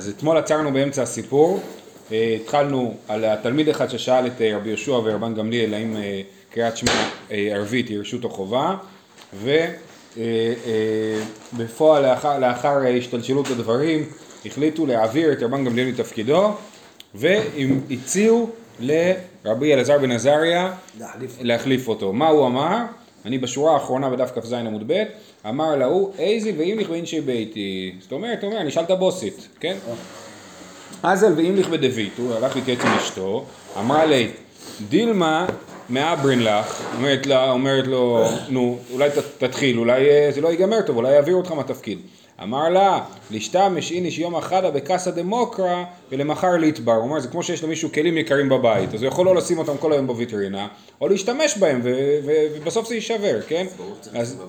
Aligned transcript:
אז 0.00 0.08
אתמול 0.08 0.36
עצרנו 0.36 0.72
באמצע 0.72 1.02
הסיפור, 1.02 1.60
אה, 2.12 2.36
התחלנו 2.42 2.94
על 3.08 3.24
התלמיד 3.24 3.68
אחד 3.68 3.90
ששאל 3.90 4.26
את 4.26 4.40
אה, 4.40 4.56
רבי 4.56 4.68
יהושע 4.68 4.92
ורבן 4.92 5.34
גמליאל 5.34 5.74
האם 5.74 5.96
אה, 5.96 6.20
קריאת 6.52 6.76
שמע 6.76 6.92
ערבית 7.30 7.88
היא 7.88 7.98
רשות 7.98 8.24
או 8.24 8.30
חובה, 8.30 8.76
ובפועל 11.52 12.02
לאחר, 12.02 12.38
לאחר 12.38 12.78
השתלשלות 12.98 13.50
הדברים 13.50 14.04
החליטו 14.46 14.86
להעביר 14.86 15.32
את 15.32 15.42
רבן 15.42 15.64
גמליאל 15.64 15.88
מתפקידו 15.88 16.52
והציעו 17.14 18.50
לרבי 18.80 19.74
אלעזר 19.74 19.98
בן 19.98 20.12
עזריה 20.12 20.72
להחליף. 20.98 21.36
להחליף 21.40 21.88
אותו. 21.88 22.12
מה 22.12 22.28
הוא 22.28 22.46
אמר? 22.46 22.76
אני 23.24 23.38
בשורה 23.38 23.74
האחרונה 23.74 24.10
בדף 24.10 24.30
כ"ז 24.34 24.52
עמוד 24.52 24.82
ב', 24.86 25.02
אמר 25.48 25.76
להוא 25.76 26.12
איזי 26.18 26.52
ואימליך 26.52 26.90
ואינשי 26.90 27.20
ביתי. 27.20 27.92
זאת 28.00 28.12
אומרת, 28.12 28.42
הוא 28.42 28.50
אומר, 28.50 28.60
אני 28.60 28.68
אשאל 28.68 28.82
את 28.82 28.90
הבוסית, 28.90 29.48
כן? 29.60 29.76
אזל 31.02 31.32
ואימליך 31.36 31.68
בדביט, 31.68 32.12
הוא 32.18 32.34
הלך 32.34 32.56
להתייעץ 32.56 32.80
עם 32.80 32.92
אשתו, 32.92 33.44
אמרה 33.78 34.06
לי, 34.06 34.28
דילמה 34.88 35.46
מאברין 35.90 36.44
לך, 36.44 36.82
אומרת, 36.96 37.26
לה, 37.26 37.50
אומרת 37.50 37.86
לו, 37.86 38.24
נו, 38.48 38.78
אולי 38.92 39.10
תתחיל, 39.38 39.78
אולי 39.78 40.10
אה, 40.10 40.28
זה 40.34 40.40
לא 40.40 40.48
ייגמר 40.48 40.82
טוב, 40.82 40.96
אולי 40.96 41.12
יעבירו 41.12 41.38
אותך 41.38 41.52
מהתפקיד. 41.52 41.98
אמר 42.42 42.68
לה, 42.68 43.00
לשתמש 43.30 43.92
איניש 43.92 44.18
יום 44.18 44.34
אחדה 44.34 44.70
בקסא 44.70 45.10
דמוקרא 45.10 45.84
ולמחר 46.10 46.56
ליטבר. 46.56 46.92
הוא 46.92 47.02
אומר, 47.02 47.20
זה 47.20 47.28
כמו 47.28 47.42
שיש 47.42 47.64
למישהו 47.64 47.92
כלים 47.92 48.18
יקרים 48.18 48.48
בבית, 48.48 48.94
אז 48.94 49.02
הוא 49.02 49.08
יכול 49.08 49.26
לא 49.26 49.34
לשים 49.34 49.58
אותם 49.58 49.76
כל 49.76 49.92
היום 49.92 50.06
בוויטרינה, 50.06 50.68
או 51.00 51.08
להשתמש 51.08 51.58
בהם, 51.58 51.80
ובסוף 51.84 52.88
זה 52.88 52.94
יישבר, 52.94 53.40
כן? 53.48 53.66
אז, 54.14 54.42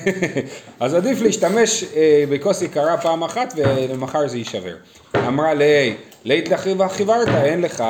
אז 0.80 0.94
עדיף 0.94 1.20
להשתמש 1.20 1.84
אה, 1.96 2.24
בכוס 2.30 2.62
יקרה 2.62 2.96
פעם 2.96 3.24
אחת 3.24 3.54
ולמחר 3.56 4.28
זה 4.28 4.38
יישבר. 4.38 4.74
אמרה 5.16 5.54
לי, 5.54 5.94
לית 6.24 6.48
לחיבה 6.48 6.88
חיברת, 6.88 7.28
אין 7.28 7.60
לך 7.60 7.84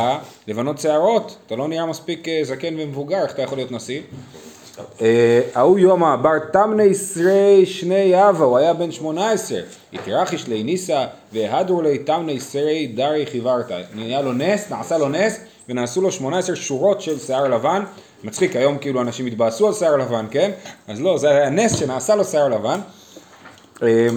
לבנות 0.48 0.78
שערות, 0.78 1.36
אתה 1.46 1.56
לא 1.56 1.68
נראה 1.68 1.86
מספיק 1.86 2.28
אה, 2.28 2.40
זקן 2.42 2.74
ומבוגר, 2.78 3.22
איך 3.22 3.32
אתה 3.32 3.42
יכול 3.42 3.58
להיות 3.58 3.72
נשיא? 3.72 4.00
אה, 5.00 5.40
ההוא 5.54 5.78
יומא 5.78 6.16
בר 6.16 6.38
תמני 6.52 6.94
שרי 6.94 7.66
שני 7.66 8.28
אבה, 8.28 8.44
הוא 8.44 8.58
היה 8.58 8.74
בן 8.74 8.92
שמונה 8.92 9.30
עשרה, 9.30 9.60
יתרחיש 9.92 10.48
לי 10.48 10.62
ניסה 10.62 11.06
והדרו 11.32 11.82
לי 11.82 11.98
תמני 11.98 12.40
שרי 12.40 12.86
דרי 12.86 13.26
חיברתא, 13.26 13.82
נהיה 13.94 14.22
לו 14.22 14.32
נס, 14.32 14.70
נעשה 14.70 14.98
לו 14.98 15.08
נס 15.08 15.40
ונעשו 15.68 16.00
לו 16.00 16.12
שמונה 16.12 16.38
עשר 16.38 16.54
שורות 16.54 17.00
של 17.00 17.18
שיער 17.18 17.48
לבן, 17.48 17.82
מצחיק 18.24 18.56
היום 18.56 18.78
כאילו 18.78 19.00
אנשים 19.00 19.26
התבאסו 19.26 19.66
על 19.66 19.72
שיער 19.72 19.96
לבן, 19.96 20.26
כן? 20.30 20.50
אז 20.88 21.00
לא, 21.00 21.18
זה 21.18 21.30
היה 21.30 21.50
נס 21.50 21.76
שנעשה 21.76 22.14
לו 22.14 22.24
שיער 22.24 22.48
לבן. 22.48 22.80
אה, 23.82 24.08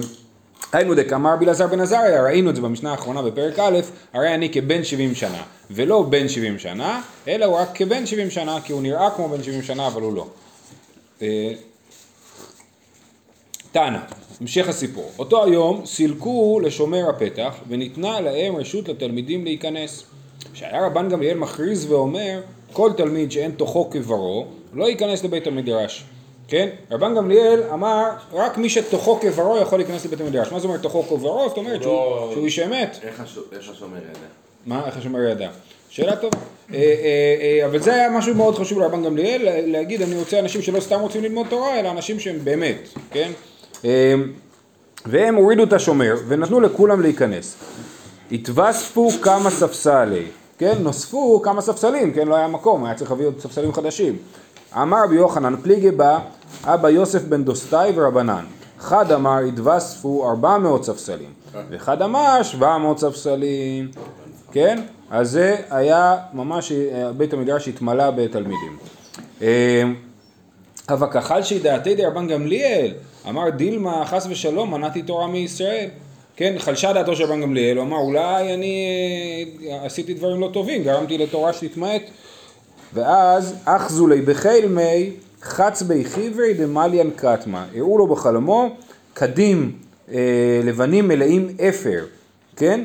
היינו 0.72 0.94
דקאמר 0.94 1.36
בלעזר 1.36 1.66
בן 1.66 1.80
עזריה, 1.80 2.22
ראינו 2.22 2.50
את 2.50 2.56
זה 2.56 2.62
במשנה 2.62 2.90
האחרונה 2.90 3.22
בפרק 3.22 3.58
א', 3.58 3.78
הרי 4.12 4.34
אני 4.34 4.52
כבן 4.52 4.84
70 4.84 5.14
שנה, 5.14 5.42
ולא 5.70 6.02
בן 6.02 6.28
70 6.28 6.58
שנה, 6.58 7.00
אלא 7.28 7.44
הוא 7.44 7.56
רק 7.56 7.68
כבן 7.74 8.06
70 8.06 8.30
שנה, 8.30 8.58
כי 8.64 8.72
הוא 8.72 8.82
נראה 8.82 9.10
כמו 9.10 9.28
בן 9.28 9.42
70 9.42 9.62
שנה, 9.62 9.86
אבל 9.86 10.02
הוא 10.02 10.14
לא. 10.14 10.26
אה, 11.22 11.52
תנא, 13.72 13.98
המשך 14.40 14.68
הסיפור. 14.68 15.10
אותו 15.18 15.44
היום 15.44 15.86
סילקו 15.86 16.60
לשומר 16.62 17.08
הפתח 17.08 17.54
וניתנה 17.68 18.20
להם 18.20 18.56
רשות 18.56 18.88
לתלמידים 18.88 19.44
להיכנס. 19.44 20.04
כשהיה 20.52 20.86
רבן 20.86 21.08
גמליאל 21.08 21.36
מכריז 21.38 21.90
ואומר 21.92 22.40
כל 22.72 22.92
תלמיד 22.96 23.32
שאין 23.32 23.50
תוכו 23.50 23.90
כברו 23.90 24.46
לא 24.72 24.84
ייכנס 24.84 25.24
לבית 25.24 25.46
המדרש. 25.46 26.04
כן? 26.48 26.68
רבן 26.90 27.14
גמליאל 27.14 27.62
אמר 27.72 28.04
רק 28.32 28.58
מי 28.58 28.68
שתוכו 28.70 29.18
כברו 29.20 29.58
יכול 29.58 29.78
להיכנס 29.78 30.04
לבית 30.04 30.20
המדרש. 30.20 30.52
מה 30.52 30.58
זאת 30.58 30.64
אומרת 30.64 30.82
תוכו 30.82 31.02
כברו? 31.02 31.48
זאת 31.48 31.56
אומרת 31.56 31.82
שהוא 31.82 31.92
לא- 31.94 32.32
איש 32.36 32.58
אמת. 32.58 32.98
איך 33.02 33.70
השומר 33.70 33.96
ידע? 33.96 34.26
מה? 34.66 34.86
איך 34.86 34.96
השומר 34.96 35.20
ידע? 35.20 35.48
שאלה 35.88 36.16
טובה. 36.16 36.36
אה, 36.74 36.78
אה, 36.78 37.60
אה, 37.62 37.66
אבל 37.66 37.78
זה 37.78 37.94
היה 37.94 38.10
משהו 38.10 38.34
מאוד 38.34 38.58
חשוב 38.58 38.78
לרבן 38.78 39.04
גמליאל, 39.04 39.70
להגיד 39.70 40.02
אני 40.02 40.18
רוצה 40.18 40.38
אנשים 40.38 40.62
שלא 40.62 40.80
סתם 40.80 41.00
רוצים 41.00 41.22
ללמוד 41.22 41.46
תורה, 41.50 41.80
אלא 41.80 41.90
אנשים 41.90 42.20
שהם 42.20 42.38
באמת, 42.44 42.88
כן? 43.10 43.30
והם 45.06 45.34
הורידו 45.34 45.62
את 45.62 45.72
השומר 45.72 46.14
ונתנו 46.28 46.60
לכולם 46.60 47.00
להיכנס. 47.00 47.56
התווספו 48.32 49.10
כמה 49.22 49.50
ספסלי, 49.50 50.24
כן? 50.58 50.74
נוספו 50.80 51.42
כמה 51.42 51.60
ספסלים, 51.60 52.12
כן? 52.12 52.28
לא 52.28 52.34
היה 52.34 52.48
מקום, 52.48 52.84
היה 52.84 52.94
צריך 52.94 53.10
להביא 53.10 53.26
עוד 53.26 53.40
ספסלים 53.40 53.72
חדשים. 53.72 54.16
אמר 54.76 55.04
רבי 55.04 55.14
יוחנן 55.14 55.56
פליגי 55.62 55.90
בא 55.90 56.18
אבא 56.64 56.90
יוסף 56.90 57.22
בן 57.22 57.44
דוסטאי 57.44 57.92
ורבנן. 57.94 58.44
אחד 58.80 59.12
אמר 59.12 59.38
התווספו 59.38 60.30
ארבע 60.30 60.58
מאות 60.58 60.84
ספסלים, 60.84 61.30
ואחד 61.70 62.02
אמר 62.02 62.42
שבע 62.42 62.78
מאות 62.78 62.98
ספסלים, 62.98 63.90
כן? 64.52 64.82
אז 65.10 65.30
זה 65.30 65.56
היה 65.70 66.16
ממש, 66.32 66.72
אה, 66.72 67.12
בית 67.12 67.32
המדרש 67.32 67.68
התמלא 67.68 68.10
בתלמידים. 68.10 68.76
אה, 69.42 69.82
אבל 70.88 71.06
כחל 71.12 71.42
שידעתי 71.42 71.94
דרבן 71.94 72.28
גמליאל, 72.28 72.92
אמר 73.28 73.50
דילמה 73.50 74.04
חס 74.06 74.26
ושלום 74.30 74.70
מנעתי 74.70 75.02
תורה 75.02 75.26
מישראל. 75.26 75.88
כן, 76.36 76.54
חלשה 76.58 76.92
דעתו 76.92 77.16
של 77.16 77.24
רבן 77.24 77.40
גמליאל, 77.40 77.76
הוא 77.76 77.84
אמר 77.84 77.96
אולי 77.96 78.54
אני 78.54 78.86
אה, 79.66 79.86
עשיתי 79.86 80.14
דברים 80.14 80.40
לא 80.40 80.50
טובים, 80.52 80.82
גרמתי 80.82 81.18
לתורה 81.18 81.52
שתתמעט. 81.52 82.02
ואז 82.94 83.54
אחזו 83.64 84.06
לי 84.06 84.20
בחיל 84.20 84.68
מי 84.68 85.10
חץ 85.42 85.82
בי 85.82 86.04
חיברי 86.04 86.54
דמליאן 86.54 87.10
קטמה. 87.16 87.66
הראו 87.76 87.98
לו 87.98 88.06
בחלומו 88.06 88.76
קדים 89.14 89.72
אה, 90.12 90.60
לבנים 90.64 91.08
מלאים 91.08 91.48
אפר, 91.68 92.04
כן? 92.56 92.84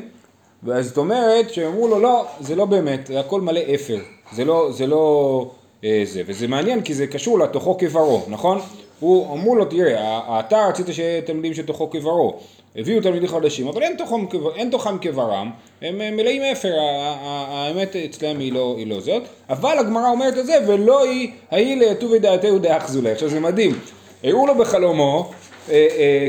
ואז 0.62 0.88
זאת 0.88 0.96
אומרת 0.96 1.54
שאמרו 1.54 1.88
לו 1.88 1.98
לא, 1.98 2.26
זה 2.40 2.56
לא 2.56 2.64
באמת, 2.64 3.06
זה 3.06 3.20
הכל 3.20 3.40
מלא 3.40 3.60
אפר, 3.74 3.98
זה 4.32 4.44
לא, 4.44 4.68
זה 4.72 4.86
לא 4.86 5.50
אה, 5.84 6.02
זה, 6.04 6.22
וזה 6.26 6.48
מעניין 6.48 6.82
כי 6.82 6.94
זה 6.94 7.06
קשור 7.06 7.38
לתוכו 7.38 7.78
כברו, 7.78 8.22
נכון? 8.28 8.58
הוא 9.00 9.34
אמרו 9.34 9.56
לו 9.56 9.64
תראה, 9.64 10.40
אתה 10.40 10.66
רצית 10.68 10.86
שיהיה 10.92 11.22
תלמידים 11.22 11.54
שתוכו 11.54 11.90
כברו, 11.90 12.36
הביאו 12.76 13.02
תלמידים 13.02 13.28
חדשים, 13.28 13.68
אבל 13.68 13.82
אין 13.82 13.96
תוכם, 13.96 14.26
אין 14.56 14.70
תוכם 14.70 14.98
כברם, 14.98 15.50
הם 15.82 16.16
מלאים 16.16 16.42
אפר, 16.42 16.72
האמת 16.78 17.96
אצלם 17.96 18.38
היא 18.38 18.52
לא, 18.52 18.74
היא 18.78 18.86
לא 18.86 19.00
זאת, 19.00 19.22
אבל 19.50 19.78
הגמרא 19.78 20.10
אומרת 20.10 20.38
את 20.38 20.46
זה, 20.46 20.58
ולא 20.66 21.04
היא, 21.04 21.30
ההיא 21.50 21.76
ליתובי 21.76 22.18
דעתהו 22.18 22.58
דאחזו 22.58 23.08
עכשיו 23.08 23.28
זה 23.28 23.40
מדהים, 23.40 23.78
הראו 24.24 24.46
לו 24.46 24.54
בחלומו 24.54 25.30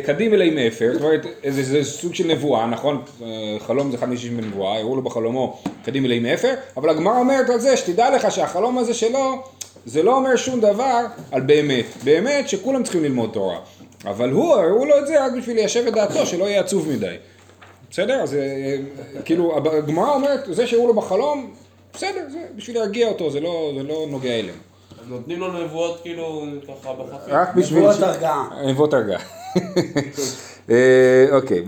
קדים 0.06 0.34
אלי 0.34 0.50
מאפר, 0.50 0.90
זאת 0.94 1.02
אומרת 1.02 1.26
זה, 1.50 1.64
זה 1.64 1.84
סוג 1.84 2.16
של 2.16 2.28
נבואה, 2.28 2.66
נכון? 2.66 3.02
אה, 3.22 3.28
חלום 3.60 3.92
זה 3.92 3.98
אחד 3.98 4.10
משישים 4.10 4.38
בנבואה, 4.38 4.80
הראו 4.80 4.96
לו 4.96 5.02
בחלומו 5.02 5.62
קדים 5.86 6.06
אלי 6.06 6.20
מאפר, 6.20 6.54
אבל 6.78 6.90
הגמרא 6.90 7.20
אומרת 7.20 7.50
על 7.50 7.60
זה 7.60 7.78
שתדע 7.78 8.16
לך 8.16 8.32
שהחלום 8.32 8.78
הזה 8.78 8.94
שלו 8.94 9.36
זה 9.86 10.04
לא 10.04 10.16
אומר 10.16 10.36
שום 10.36 10.60
דבר 10.60 11.06
על 11.32 11.42
באמת, 11.42 11.86
באמת 12.04 12.50
שכולם 12.50 12.84
צריכים 12.84 13.04
ללמוד 13.04 13.30
תורה, 13.34 13.60
אבל 14.06 14.30
הוא, 14.30 14.56
הראו 14.56 14.86
לו 14.86 14.98
את 14.98 15.08
זה 15.08 15.26
רק 15.26 15.32
בשביל 15.38 15.56
ליישב 15.56 15.88
את 15.88 15.94
דעתו, 15.94 16.26
שלא 16.26 16.46
יהיה 16.46 16.60
עצוב 16.60 16.90
מדי, 16.90 17.16
בסדר? 17.92 18.22
אז 18.22 18.38
כאילו 19.26 19.58
הגמרא 19.58 20.14
אומרת, 20.14 20.40
זה 20.52 20.68
שהראו 20.68 20.88
לו 20.88 20.94
בחלום, 20.94 21.52
בסדר, 21.94 22.22
זה 22.32 22.40
בשביל 22.56 22.78
להרגיע 22.78 23.08
אותו, 23.08 23.32
זה 23.32 23.40
לא, 23.40 23.72
זה 23.78 23.84
לא 23.84 24.06
נוגע 24.10 24.40
אליהם. 24.40 24.69
נותנים 25.10 25.40
לו 25.40 25.64
נבואות 25.64 26.00
כאילו 26.02 26.46
ככה 26.68 26.94
בחפיף. 26.94 27.34
רק 27.34 27.56
בשביל... 27.56 27.80
נבואות 27.80 28.02
הרגעה. 28.02 28.50
נבואות 28.66 28.94
הרגעה. 28.94 29.20
אה, 30.70 31.26
אוקיי, 31.32 31.64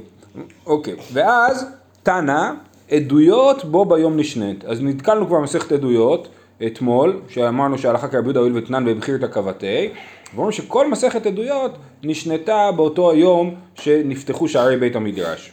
אוקיי. 0.66 0.96
ואז 1.14 1.66
תנא, 2.04 2.52
עדויות 2.92 3.66
בו 3.66 3.86
ביום 3.86 4.18
נשנית. 4.18 4.66
אז 4.66 4.82
נתקלנו 4.82 5.28
כבר 5.28 5.38
במסכת 5.38 5.72
עדויות 5.72 6.28
אתמול, 6.66 7.22
שאמרנו 7.30 7.78
שהלכה 7.78 8.08
כרבי 8.08 8.26
יהודה 8.26 8.40
הואיל 8.40 8.58
ותנן 8.58 8.88
והבחיר 8.88 9.16
את 9.16 9.24
הכבתי. 9.24 9.90
ואומרים 10.36 10.52
שכל 10.52 10.92
מסכת 10.92 11.26
עדויות 11.26 11.78
נשנתה 12.04 12.72
באותו 12.76 13.12
היום 13.12 13.56
שנפתחו 13.76 14.48
שערי 14.48 14.78
בית 14.78 14.96
המדרש. 14.96 15.52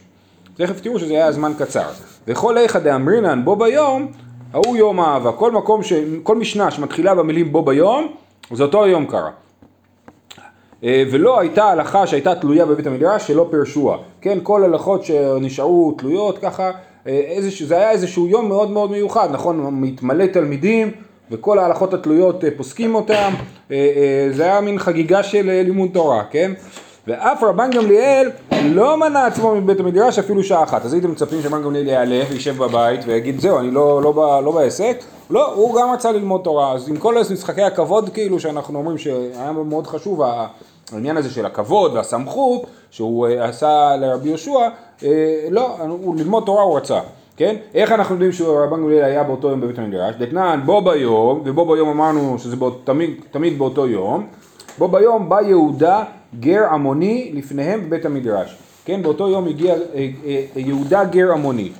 תכף 0.55 0.81
תראו 0.81 0.99
שזה 0.99 1.12
היה 1.12 1.32
זמן 1.32 1.53
קצר. 1.59 1.88
וכל 2.29 2.58
איכא 2.58 2.79
דאמרינן 2.79 3.44
בו 3.44 3.56
ביום 3.56 4.12
ההוא 4.53 4.77
יום 4.77 5.00
אהבה, 5.00 5.33
כל 5.33 5.53
מקום, 5.53 5.83
ש... 5.83 5.93
כל 6.23 6.37
משנה 6.37 6.71
שמתחילה 6.71 7.15
במילים 7.15 7.53
בו 7.53 7.62
ביום, 7.62 8.12
זה 8.53 8.62
אותו 8.62 8.87
יום 8.87 9.06
קרה. 9.06 9.31
אה, 10.85 11.05
ולא 11.11 11.41
הייתה 11.41 11.65
הלכה 11.65 12.06
שהייתה 12.06 12.35
תלויה 12.35 12.67
בבית 12.67 12.87
המדרש 12.87 13.27
שלא 13.27 13.47
פירשוה. 13.50 13.97
כן, 14.21 14.39
כל 14.43 14.65
הלכות 14.65 15.05
שנשארו 15.05 15.95
תלויות 15.99 16.39
ככה, 16.39 16.71
אה, 17.06 17.12
איזשה, 17.12 17.67
זה 17.67 17.77
היה 17.77 17.91
איזשהו 17.91 18.29
יום 18.29 18.49
מאוד 18.49 18.71
מאוד 18.71 18.91
מיוחד, 18.91 19.29
נכון? 19.33 19.69
מתמלא 19.73 20.27
תלמידים 20.27 20.91
וכל 21.31 21.59
ההלכות 21.59 21.94
התלויות 21.94 22.44
אה, 22.44 22.51
פוסקים 22.56 22.94
אותם, 22.94 23.33
זה 24.31 24.44
היה 24.44 24.61
מין 24.61 24.79
חגיגה 24.79 25.23
של 25.23 25.62
לימוד 25.65 25.91
תורה, 25.93 26.25
כן? 26.31 26.53
ואף 27.06 27.43
רבן 27.43 27.71
גמליאל 27.71 28.31
לא 28.64 28.96
מנע 28.96 29.26
עצמו 29.26 29.55
מבית 29.55 29.81
המדרש 29.81 30.19
אפילו 30.19 30.43
שעה 30.43 30.62
אחת. 30.62 30.84
אז 30.84 30.93
הייתם 30.93 31.10
מצפים 31.10 31.43
שרבן 31.43 31.62
גמליאל 31.62 31.87
יעלה 31.87 32.22
וישב 32.31 32.56
בבית 32.56 33.00
ויגיד 33.06 33.40
זהו, 33.40 33.58
אני 33.58 33.70
לא, 33.70 34.02
לא, 34.02 34.14
לא, 34.16 34.44
לא 34.44 34.52
בעסק. 34.52 34.99
לא, 35.31 35.55
הוא 35.55 35.81
גם 35.81 35.90
רצה 35.90 36.12
ללמוד 36.12 36.40
תורה. 36.44 36.72
אז 36.72 36.88
עם 36.88 36.96
כל 36.96 37.14
משחקי 37.32 37.62
הכבוד 37.62 38.08
כאילו 38.08 38.40
שאנחנו 38.40 38.78
אומרים 38.78 38.99
שהיה 38.99 39.52
מאוד 39.52 39.87
חשוב 39.87 40.22
העניין 40.93 41.16
הזה 41.16 41.31
של 41.31 41.46
הכבוד 41.46 41.94
והסמכות 41.94 42.66
שהוא 42.90 43.26
אה, 43.26 43.44
עשה 43.44 43.96
לרבי 43.96 44.28
יהושע, 44.28 44.69
אה, 45.05 45.08
לא, 45.50 45.76
הוא 45.88 46.16
ללמוד 46.16 46.43
תורה 46.46 46.62
הוא 46.62 46.76
רצה, 46.76 47.00
כן? 47.37 47.56
איך 47.75 47.93
אנחנו 47.93 48.14
יודעים 48.14 48.32
שרבן 48.32 48.76
גמליאל 48.76 49.05
היה 49.05 49.25
באותו 49.25 49.49
יום 49.49 49.60
בבית 49.60 49.78
המדרש? 49.78 50.14
דתנן 50.19 50.60
בו 50.64 50.81
ביום, 50.81 51.43
ובו 51.44 51.64
ביום 51.64 51.88
אמרנו 51.88 52.38
שזה 52.38 52.56
באות, 52.56 52.81
תמיד, 52.84 53.10
תמיד 53.31 53.58
באותו 53.58 53.87
יום, 53.87 54.26
בו 54.78 54.88
ביום 54.88 55.28
בא 55.28 55.40
יהודה 55.40 56.05
גר 56.41 56.65
עמוני 56.73 57.33
לפניהם 57.35 57.87
בבית 57.87 58.05
המדרש, 58.05 58.57
כן? 58.85 59.03
באותו 59.03 59.29
יום 59.29 59.47
הגיע 59.49 59.75
אה, 59.75 60.09
אה, 60.27 60.45
יהודה 60.57 61.05
גר 61.05 61.33
עמוני. 61.33 61.73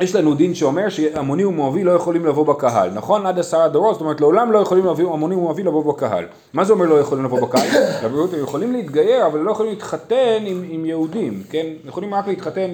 יש 0.00 0.14
לנו 0.14 0.34
דין 0.34 0.54
שאומר 0.54 0.88
שעמוני 0.88 1.44
ומואבי 1.44 1.84
לא 1.84 1.90
יכולים 1.90 2.26
לבוא 2.26 2.46
בקהל, 2.46 2.90
נכון? 2.90 3.26
עד 3.26 3.38
עשרה 3.38 3.68
דורות, 3.68 3.94
זאת 3.94 4.00
אומרת 4.00 4.20
לעולם 4.20 4.52
לא 4.52 4.58
יכולים 4.58 4.84
להביא 4.84 5.06
עמוני 5.06 5.34
ומואבי 5.34 5.62
לבוא 5.62 5.94
בקהל. 5.94 6.24
מה 6.52 6.64
זה 6.64 6.72
אומר 6.72 6.86
לא 6.86 6.94
יכולים 6.94 7.24
לבוא 7.24 7.40
בקהל? 7.40 7.68
הם 8.02 8.12
יכולים 8.42 8.72
להתגייר, 8.72 9.26
אבל 9.26 9.40
לא 9.40 9.50
יכולים 9.50 9.72
להתחתן 9.72 10.44
עם, 10.46 10.64
עם 10.68 10.86
יהודים, 10.86 11.42
כן? 11.50 11.66
יכולים 11.84 12.14
רק 12.14 12.28
להתחתן 12.28 12.70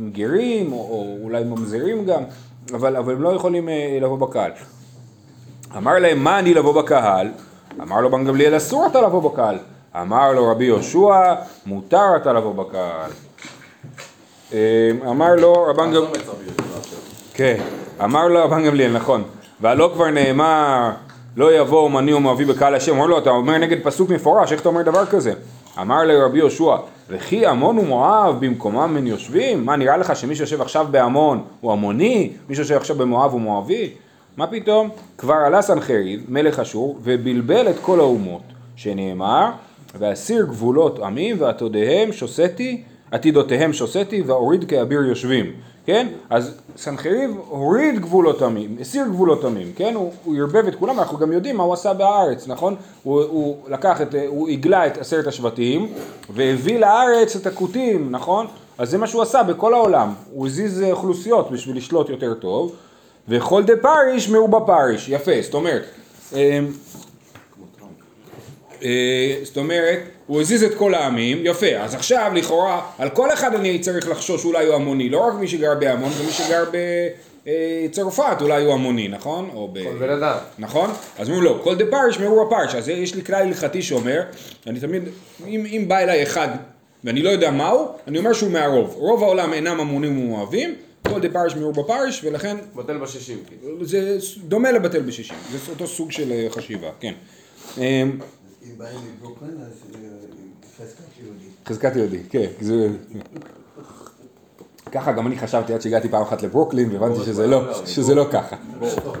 עם 0.00 0.10
גרים, 0.10 0.72
או, 0.72 0.78
או 0.78 1.16
אולי 1.22 1.44
ממזרים 1.44 2.04
גם, 2.04 2.22
אבל, 2.74 2.96
אבל 2.96 3.12
הם 3.12 3.22
לא 3.22 3.28
יכולים 3.28 3.68
אה, 3.68 3.98
לבוא 4.00 4.18
בקהל. 4.18 4.50
אמר 5.76 5.98
להם, 5.98 6.24
מה 6.24 6.38
אני 6.38 6.54
לבוא 6.54 6.82
בקהל? 6.82 7.28
אמר 7.82 8.00
לו 8.00 8.10
בן 8.10 8.24
גמליאל, 8.24 8.56
אסור 8.56 8.86
אתה 8.86 9.00
לבוא 9.00 9.30
בקהל. 9.30 9.58
אמר 10.00 10.32
לו 10.32 10.50
רבי 10.50 10.64
יהושע, 10.64 11.34
מותר 11.66 12.16
אתה 12.16 12.32
לבוא 12.32 12.54
בקהל. 12.54 13.10
אה, 14.52 14.90
אמר 15.10 15.34
לו 15.34 15.52
רבן 15.62 15.92
גמליאל, 15.92 16.20
כן, 17.34 17.56
אמר 18.04 18.28
לו 18.28 18.44
רבן 18.44 18.64
גמליאל, 18.64 18.92
נכון, 18.92 19.22
והלא 19.60 19.90
כבר 19.94 20.10
נאמר 20.10 20.90
לא 21.36 21.52
יבוא 21.60 21.80
אומני 21.80 22.14
ומואבי 22.14 22.44
בקהל 22.44 22.74
השם, 22.74 22.96
אמר 22.96 23.06
לו 23.06 23.18
אתה 23.18 23.30
אומר 23.30 23.58
נגד 23.58 23.76
פסוק 23.82 24.10
מפורש, 24.10 24.52
איך 24.52 24.60
אתה 24.60 24.68
אומר 24.68 24.82
דבר 24.82 25.06
כזה? 25.06 25.32
אמר 25.80 26.04
לרבי 26.04 26.38
יהושע, 26.38 26.76
וכי 27.08 27.46
עמון 27.46 27.78
ומואב 27.78 28.36
במקומם 28.40 28.96
הם 28.96 29.06
יושבים? 29.06 29.66
מה 29.66 29.76
נראה 29.76 29.96
לך 29.96 30.16
שמי 30.16 30.36
שיושב 30.36 30.60
עכשיו 30.60 30.86
בעמון 30.90 31.42
הוא 31.60 31.72
עמוני? 31.72 32.32
מי 32.48 32.54
שיושב 32.54 32.76
עכשיו 32.76 32.96
במואב 32.96 33.32
הוא 33.32 33.40
מואבי? 33.40 33.90
מה 34.36 34.46
פתאום? 34.46 34.88
כבר 35.18 35.34
עלה 35.34 35.62
סנחריב, 35.62 36.24
מלך 36.28 36.58
אשור, 36.58 36.98
ובלבל 37.02 37.70
את 37.70 37.76
כל 37.82 38.00
האומות, 38.00 38.42
שנאמר, 38.76 39.50
ואסיר 39.98 40.46
גבולות 40.46 40.98
עמים 40.98 41.36
ועתודיהם 41.40 42.12
שוסתי 42.12 42.82
עתידותיהם 43.10 43.72
שוסתי 43.72 44.22
והוריד 44.22 44.64
כאביר 44.68 45.00
יושבים, 45.02 45.52
כן? 45.86 46.06
אז 46.30 46.60
סנחריב 46.76 47.30
הוריד 47.48 48.00
גבולות 48.00 48.42
עמים, 48.42 48.76
הסיר 48.80 49.04
גבולות 49.08 49.44
עמים, 49.44 49.72
כן? 49.76 49.94
הוא, 49.94 50.12
הוא 50.24 50.36
ערבב 50.36 50.66
את 50.66 50.74
כולם, 50.74 50.98
אנחנו 50.98 51.18
גם 51.18 51.32
יודעים 51.32 51.56
מה 51.56 51.62
הוא 51.62 51.74
עשה 51.74 51.94
בארץ, 51.94 52.48
נכון? 52.48 52.74
הוא, 53.02 53.22
הוא 53.22 53.56
לקח 53.68 54.02
את, 54.02 54.14
הוא 54.28 54.48
הגלה 54.48 54.86
את 54.86 54.98
עשרת 54.98 55.26
השבטים 55.26 55.92
והביא 56.30 56.78
לארץ 56.78 57.36
את 57.36 57.46
הכותים, 57.46 58.10
נכון? 58.10 58.46
אז 58.78 58.90
זה 58.90 58.98
מה 58.98 59.06
שהוא 59.06 59.22
עשה 59.22 59.42
בכל 59.42 59.74
העולם, 59.74 60.14
הוא 60.32 60.46
הזיז 60.46 60.82
אוכלוסיות 60.82 61.50
בשביל 61.50 61.76
לשלוט 61.76 62.08
יותר 62.08 62.34
טוב 62.34 62.76
וכל 63.28 63.64
דה 63.64 63.76
פריש 63.76 64.28
מרובה 64.28 64.60
פריש, 64.60 65.08
יפה, 65.08 65.32
זאת 65.42 65.54
אומרת 65.54 65.82
אמ, 66.32 66.38
אה, 68.82 69.34
זאת 69.42 69.56
אומרת, 69.56 69.98
הוא 70.26 70.40
הזיז 70.40 70.62
את 70.62 70.74
כל 70.74 70.94
העמים, 70.94 71.38
יפה, 71.42 71.66
אז 71.66 71.94
עכשיו 71.94 72.32
לכאורה 72.34 72.80
על 72.98 73.10
כל 73.10 73.32
אחד 73.32 73.54
אני 73.54 73.78
צריך 73.78 74.08
לחשוש 74.08 74.44
אולי 74.44 74.66
הוא 74.66 74.74
המוני, 74.74 75.08
לא 75.08 75.26
רק 75.26 75.34
מי 75.34 75.48
שגר 75.48 75.74
בהמון, 75.74 76.12
גם 76.18 76.26
מי 76.26 76.32
שגר 76.32 76.64
בצרפת 77.44 78.36
אולי 78.40 78.64
הוא 78.64 78.74
המוני, 78.74 79.08
נכון? 79.08 79.50
או 79.54 79.68
ב... 79.72 79.84
כל 79.84 79.98
בן 79.98 80.10
אדם. 80.10 80.36
נכון? 80.58 80.90
אז 81.18 81.28
אומרים 81.28 81.44
לו, 81.44 81.62
כל 81.62 81.74
דה 81.74 81.84
פרש 81.90 82.18
מרו 82.18 82.42
הפרש, 82.42 82.74
אז 82.74 82.88
יש 82.88 83.14
לי 83.14 83.24
כלל 83.24 83.42
הלכתי 83.42 83.82
שאומר, 83.82 84.22
אני 84.66 84.80
תמיד, 84.80 85.02
אם, 85.46 85.66
אם 85.66 85.84
בא 85.88 85.98
אליי 85.98 86.22
אחד 86.22 86.48
ואני 87.04 87.22
לא 87.22 87.30
יודע 87.30 87.50
מהו, 87.50 87.88
אני 88.08 88.18
אומר 88.18 88.32
שהוא 88.32 88.50
מהרוב, 88.50 88.94
רוב 88.98 89.22
העולם 89.22 89.52
אינם 89.52 89.80
המונים 89.80 90.18
ומאוהבים, 90.18 90.74
כל 91.08 91.20
דה 91.20 91.28
פרש 91.28 91.56
מרו 91.56 91.72
בפרש, 91.72 92.24
ולכן 92.24 92.56
בטל 92.76 92.98
בשישים. 92.98 93.38
כאילו. 93.46 93.86
זה 93.86 94.18
דומה 94.38 94.72
לבטל 94.72 95.02
בשישים, 95.02 95.36
זה 95.52 95.58
אותו 95.70 95.86
סוג 95.86 96.12
של 96.12 96.32
אה, 96.32 96.46
חשיבה, 96.50 96.88
כן. 97.00 97.14
אמ, 97.78 97.82
אם 97.82 98.78
באים 98.78 98.98
מברוקלין, 99.18 99.56
אז 99.60 99.82
אה, 99.94 99.98
חזקת 100.78 101.04
יהודי. 101.22 101.44
חזקת 101.66 101.96
יהודי, 101.96 102.22
כן. 102.30 102.46
ככה 104.92 105.12
גם 105.12 105.26
אני 105.26 105.38
חשבתי 105.38 105.74
עד 105.74 105.80
שהגעתי 105.80 106.08
פעם 106.08 106.22
אחת 106.22 106.42
לברוקלין 106.42 106.92
והבנתי 106.92 107.20
שזה 107.24 107.46
לא, 107.46 107.84
שזה 107.86 108.14
לא 108.14 108.26
ככה. 108.32 108.56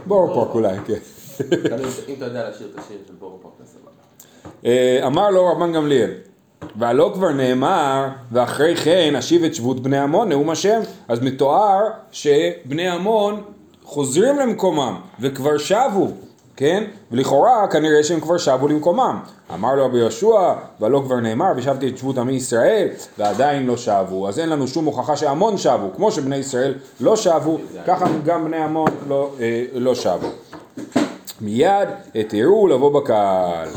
בורפורק 0.06 0.54
אולי, 0.54 0.76
כן. 0.86 0.94
אם 2.08 2.14
אתה 2.16 2.24
יודע 2.24 2.50
לשיר 2.50 2.70
את 2.74 2.78
השיר 2.78 2.98
של 3.06 3.14
בורפורק, 3.18 3.54
זה 3.58 3.64
סבבה. 3.66 3.90
אה, 4.64 5.06
אמר 5.06 5.30
לו 5.30 5.46
רבן 5.46 5.72
גמליאל, 5.72 6.10
והלא 6.78 7.10
כבר 7.14 7.30
נאמר, 7.30 8.08
ואחרי 8.32 8.76
כן 8.76 9.16
אשיב 9.16 9.44
את 9.44 9.54
שבות 9.54 9.80
בני 9.80 9.98
עמון, 9.98 10.28
נאום 10.28 10.50
השם, 10.50 10.80
אז 11.08 11.20
מתואר 11.20 11.80
שבני 12.12 12.88
עמון 12.88 13.42
חוזרים 13.84 14.38
למקומם, 14.38 14.94
וכבר 15.20 15.58
שבו, 15.58 16.08
כן? 16.56 16.84
ולכאורה 17.12 17.66
כנראה 17.68 18.02
שהם 18.02 18.20
כבר 18.20 18.38
שבו 18.38 18.68
למקומם. 18.68 19.18
אמר 19.54 19.74
לו 19.74 19.84
רבי 19.84 19.98
יהושע, 19.98 20.52
והלא 20.80 21.02
כבר 21.04 21.20
נאמר, 21.20 21.52
ושבתי 21.56 21.88
את 21.88 21.98
שבות 21.98 22.18
עמי 22.18 22.32
ישראל, 22.32 22.88
ועדיין 23.18 23.66
לא 23.66 23.76
שבו. 23.76 24.28
אז 24.28 24.38
אין 24.38 24.48
לנו 24.48 24.68
שום 24.68 24.84
הוכחה 24.84 25.16
שעמון 25.16 25.58
שבו, 25.58 25.90
כמו 25.96 26.12
שבני 26.12 26.36
ישראל 26.36 26.74
לא 27.00 27.16
שבו, 27.16 27.58
ככה 27.86 28.06
גם 28.24 28.44
בני 28.44 28.56
עמון 28.56 28.90
לא, 29.08 29.30
אה, 29.40 29.64
לא 29.74 29.94
שבו. 29.94 30.28
מיד 31.40 31.88
התירו 32.14 32.68
לבוא 32.68 33.00
בקהל. 33.00 33.68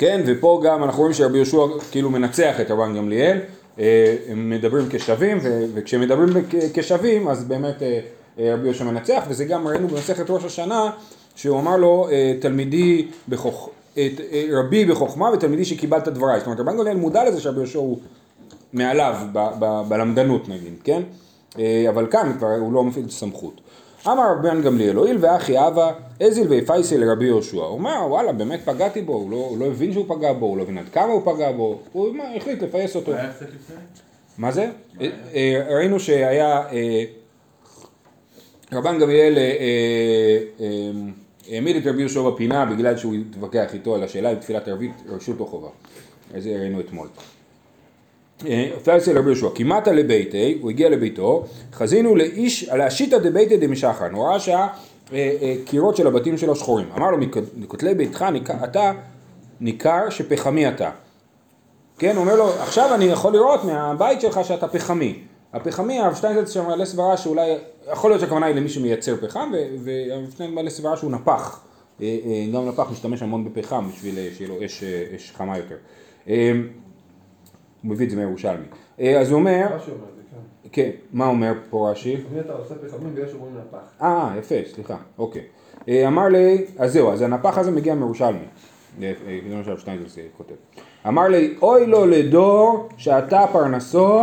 כן, 0.00 0.20
ופה 0.26 0.60
גם 0.64 0.84
אנחנו 0.84 0.98
רואים 1.00 1.14
שרבי 1.14 1.36
יהושע 1.36 1.58
כאילו 1.90 2.10
מנצח 2.10 2.60
את 2.60 2.70
רבן 2.70 2.96
גמליאל, 2.96 3.38
אה, 3.78 4.16
הם 4.28 4.50
מדברים 4.50 4.86
כשווים, 4.90 5.38
ו- 5.42 5.64
וכשהם 5.74 6.00
מדברים 6.00 6.28
כ- 6.50 6.54
כשווים 6.74 7.28
אז 7.28 7.44
באמת 7.44 7.82
אה, 7.82 8.00
אה, 8.38 8.54
רבי 8.54 8.64
יהושע 8.64 8.84
מנצח, 8.84 9.22
וזה 9.28 9.44
גם 9.44 9.66
ראינו 9.68 9.88
במסכת 9.88 10.30
ראש 10.30 10.44
השנה, 10.44 10.90
שהוא 11.36 11.60
אמר 11.60 11.76
לו 11.76 12.08
תלמידי 12.40 13.06
בחוכ... 13.28 13.68
את, 13.92 14.20
רבי 14.52 14.84
בחוכמה 14.84 15.30
ותלמידי 15.30 15.64
שקיבלת 15.64 16.08
דבריי, 16.08 16.38
זאת 16.38 16.46
אומרת 16.46 16.60
רבן 16.60 16.76
גמליאל 16.76 16.96
מודע 16.96 17.24
לזה 17.24 17.40
שרבי 17.40 17.58
יהושע 17.58 17.78
הוא 17.78 17.98
מעליו 18.72 19.14
ב- 19.32 19.48
ב- 19.58 19.82
בלמדנות 19.88 20.48
נגיד, 20.48 20.72
כן? 20.84 21.02
אבל 21.88 22.06
כאן 22.10 22.32
כבר 22.38 22.48
הוא 22.60 22.72
לא 22.72 22.84
מפעיל 22.84 23.08
סמכות. 23.08 23.60
אמר 24.06 24.32
רבן 24.38 24.62
גמליאל, 24.62 24.96
הואיל 24.96 25.16
ואחי 25.20 25.66
אבא, 25.66 25.92
אזיל 26.20 26.48
ויפייסי 26.48 26.98
לרבי 26.98 27.24
יהושע. 27.24 27.56
הוא 27.56 27.78
אמר, 27.78 28.06
וואלה, 28.08 28.32
באמת 28.32 28.60
פגעתי 28.64 29.02
בו, 29.02 29.12
הוא 29.12 29.30
לא, 29.30 29.36
הוא 29.36 29.58
לא 29.58 29.66
הבין 29.66 29.92
שהוא 29.92 30.04
פגע 30.08 30.32
בו, 30.32 30.46
הוא 30.46 30.56
לא 30.56 30.62
הבין 30.62 30.78
עד 30.78 30.88
כמה 30.92 31.12
הוא 31.12 31.22
פגע 31.34 31.52
בו, 31.52 31.80
הוא 31.92 32.16
החליט 32.36 32.62
לפייס 32.62 32.96
אותו. 32.96 33.12
מה 33.12 33.18
היה 33.18 33.32
קצת 33.32 33.46
לפני? 33.46 33.76
מה 34.38 34.52
זה? 34.52 34.70
אה, 35.00 35.08
אה, 35.34 35.76
ראינו 35.76 36.00
שהיה, 36.00 36.62
אה, 36.72 37.04
רבן 38.72 38.98
גמליאל 38.98 39.38
העמיד 41.50 41.76
את 41.76 41.86
רבי 41.86 42.00
יהושע 42.00 42.22
בפינה 42.22 42.64
בגלל 42.64 42.96
שהוא 42.96 43.14
התווכח 43.14 43.74
איתו 43.74 43.94
על 43.94 44.02
השאלה 44.02 44.32
אם 44.32 44.36
תפילת 44.36 44.68
ערבית 44.68 44.92
רשות 45.08 45.40
או 45.40 45.46
חובה. 45.46 45.68
זה 46.38 46.56
ראינו 46.60 46.80
אתמול. 46.80 47.08
פלסי 48.84 49.12
לרבי 49.12 49.30
יהושע, 49.30 49.48
כמעט 49.54 49.88
לביתי, 49.88 50.58
הוא 50.60 50.70
הגיע 50.70 50.88
לביתו, 50.88 51.44
חזינו 51.72 52.16
לאיש, 52.16 52.68
להשיטא 52.68 53.18
דביתא 53.18 53.56
דמשחר, 53.56 54.06
הוא 54.12 54.24
ראה 54.24 54.36
שהקירות 54.40 55.96
של 55.96 56.06
הבתים 56.06 56.38
שלו 56.38 56.56
שחורים. 56.56 56.86
אמר 56.96 57.10
לו, 57.10 57.18
מכותלי 57.56 57.94
ביתך 57.94 58.24
אתה 58.64 58.92
ניכר 59.60 60.10
שפחמי 60.10 60.68
אתה. 60.68 60.90
כן, 61.98 62.16
הוא 62.16 62.20
אומר 62.20 62.36
לו, 62.36 62.48
עכשיו 62.48 62.94
אני 62.94 63.04
יכול 63.04 63.32
לראות 63.32 63.64
מהבית 63.64 64.20
שלך 64.20 64.40
שאתה 64.44 64.68
פחמי. 64.68 65.18
הפחמי, 65.52 66.00
הרב 66.00 66.14
שטיינזלץ 66.14 66.52
שם 66.52 66.66
מעלה 66.66 66.84
סברה 66.84 67.16
שאולי, 67.16 67.54
יכול 67.92 68.10
להיות 68.10 68.20
שהכוונה 68.20 68.46
היא 68.46 68.54
למי 68.54 68.68
שמייצר 68.68 69.16
פחם, 69.16 69.52
והרב 69.78 70.30
שטיינזלץ 70.30 70.54
מעלה 70.54 70.70
סברה 70.70 70.96
שהוא 70.96 71.10
נפח. 71.10 71.60
אה, 72.02 72.18
אה, 72.24 72.46
גם 72.54 72.68
נפח 72.68 72.90
משתמש 72.92 73.22
המון 73.22 73.44
בפחם 73.44 73.88
בשביל 73.88 74.18
אה, 74.18 74.28
שיהיה 74.36 74.48
לו 74.48 74.64
אש, 74.64 74.82
אה, 74.84 75.16
חמה 75.36 75.58
יותר. 75.58 75.76
הוא 77.82 77.90
מביא 77.90 78.06
את 78.06 78.10
זה 78.10 78.16
מירושלמי. 78.16 78.64
אה, 79.00 79.20
אז 79.20 79.30
הוא 79.30 79.38
אומר, 79.38 79.66
רש"י 79.70 79.90
אומר 79.90 80.04
את 80.10 80.14
זה, 80.16 80.22
כן. 80.30 80.68
כן, 80.72 80.90
מה 81.12 81.26
אומר 81.26 81.52
פה 81.70 81.90
רש"י? 81.90 82.16
לפעמים 82.16 82.40
אתה 82.40 82.52
עושה 82.52 82.74
פחמים 82.74 83.12
ויש 83.14 83.34
אומרים 83.34 83.54
נפח. 83.56 84.02
אה, 84.02 84.34
יפה, 84.38 84.54
סליחה, 84.74 84.96
אוקיי. 85.18 85.42
אה, 85.88 86.08
אמר 86.08 86.28
לי, 86.28 86.64
אז 86.78 86.92
זהו, 86.92 87.12
אז 87.12 87.22
הנפח 87.22 87.58
הזה 87.58 87.70
מגיע 87.70 87.94
מירושלמי. 87.94 88.38
אה, 89.02 89.38
כותב. 90.36 90.54
אמר 91.08 91.28
לי, 91.28 91.54
אוי 91.62 91.86
לו 91.86 92.06
לדור 92.06 92.88
שאתה 92.96 93.44
פרנסו, 93.52 94.20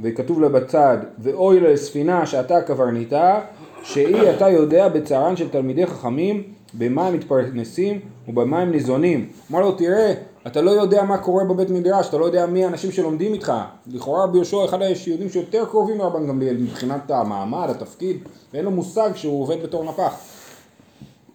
וכתוב 0.00 0.40
לה 0.40 0.48
בצד, 0.48 0.98
ואוי 1.18 1.60
לספינה 1.60 2.26
שאתה 2.26 2.60
קברניתה, 2.60 3.40
שהיא 3.82 4.30
אתה 4.36 4.48
יודע 4.48 4.88
בצערן 4.88 5.36
של 5.36 5.48
תלמידי 5.48 5.86
חכמים, 5.86 6.42
במה 6.74 7.06
הם 7.06 7.14
מתפרנסים 7.14 8.00
ובמה 8.28 8.58
הם 8.60 8.70
ניזונים. 8.70 9.28
אמר 9.50 9.60
לו, 9.60 9.72
תראה, 9.72 10.14
אתה 10.46 10.62
לא 10.62 10.70
יודע 10.70 11.02
מה 11.02 11.18
קורה 11.18 11.44
בבית 11.44 11.70
מדרש, 11.70 12.08
אתה 12.08 12.18
לא 12.18 12.24
יודע 12.24 12.46
מי 12.46 12.64
האנשים 12.64 12.92
שלומדים 12.92 13.32
איתך. 13.32 13.52
לכאורה 13.86 14.24
רבי 14.24 14.36
יהושע 14.36 14.64
אחד 14.64 14.82
היהודים 14.82 15.28
שיותר 15.28 15.64
קרובים 15.64 15.98
לרבן 15.98 16.26
גמליאל 16.26 16.56
מבחינת 16.56 17.10
המעמד, 17.10 17.70
התפקיד, 17.70 18.16
ואין 18.52 18.64
לו 18.64 18.70
מושג 18.70 19.10
שהוא 19.14 19.42
עובד 19.42 19.62
בתור 19.62 19.84
נפח. 19.84 20.14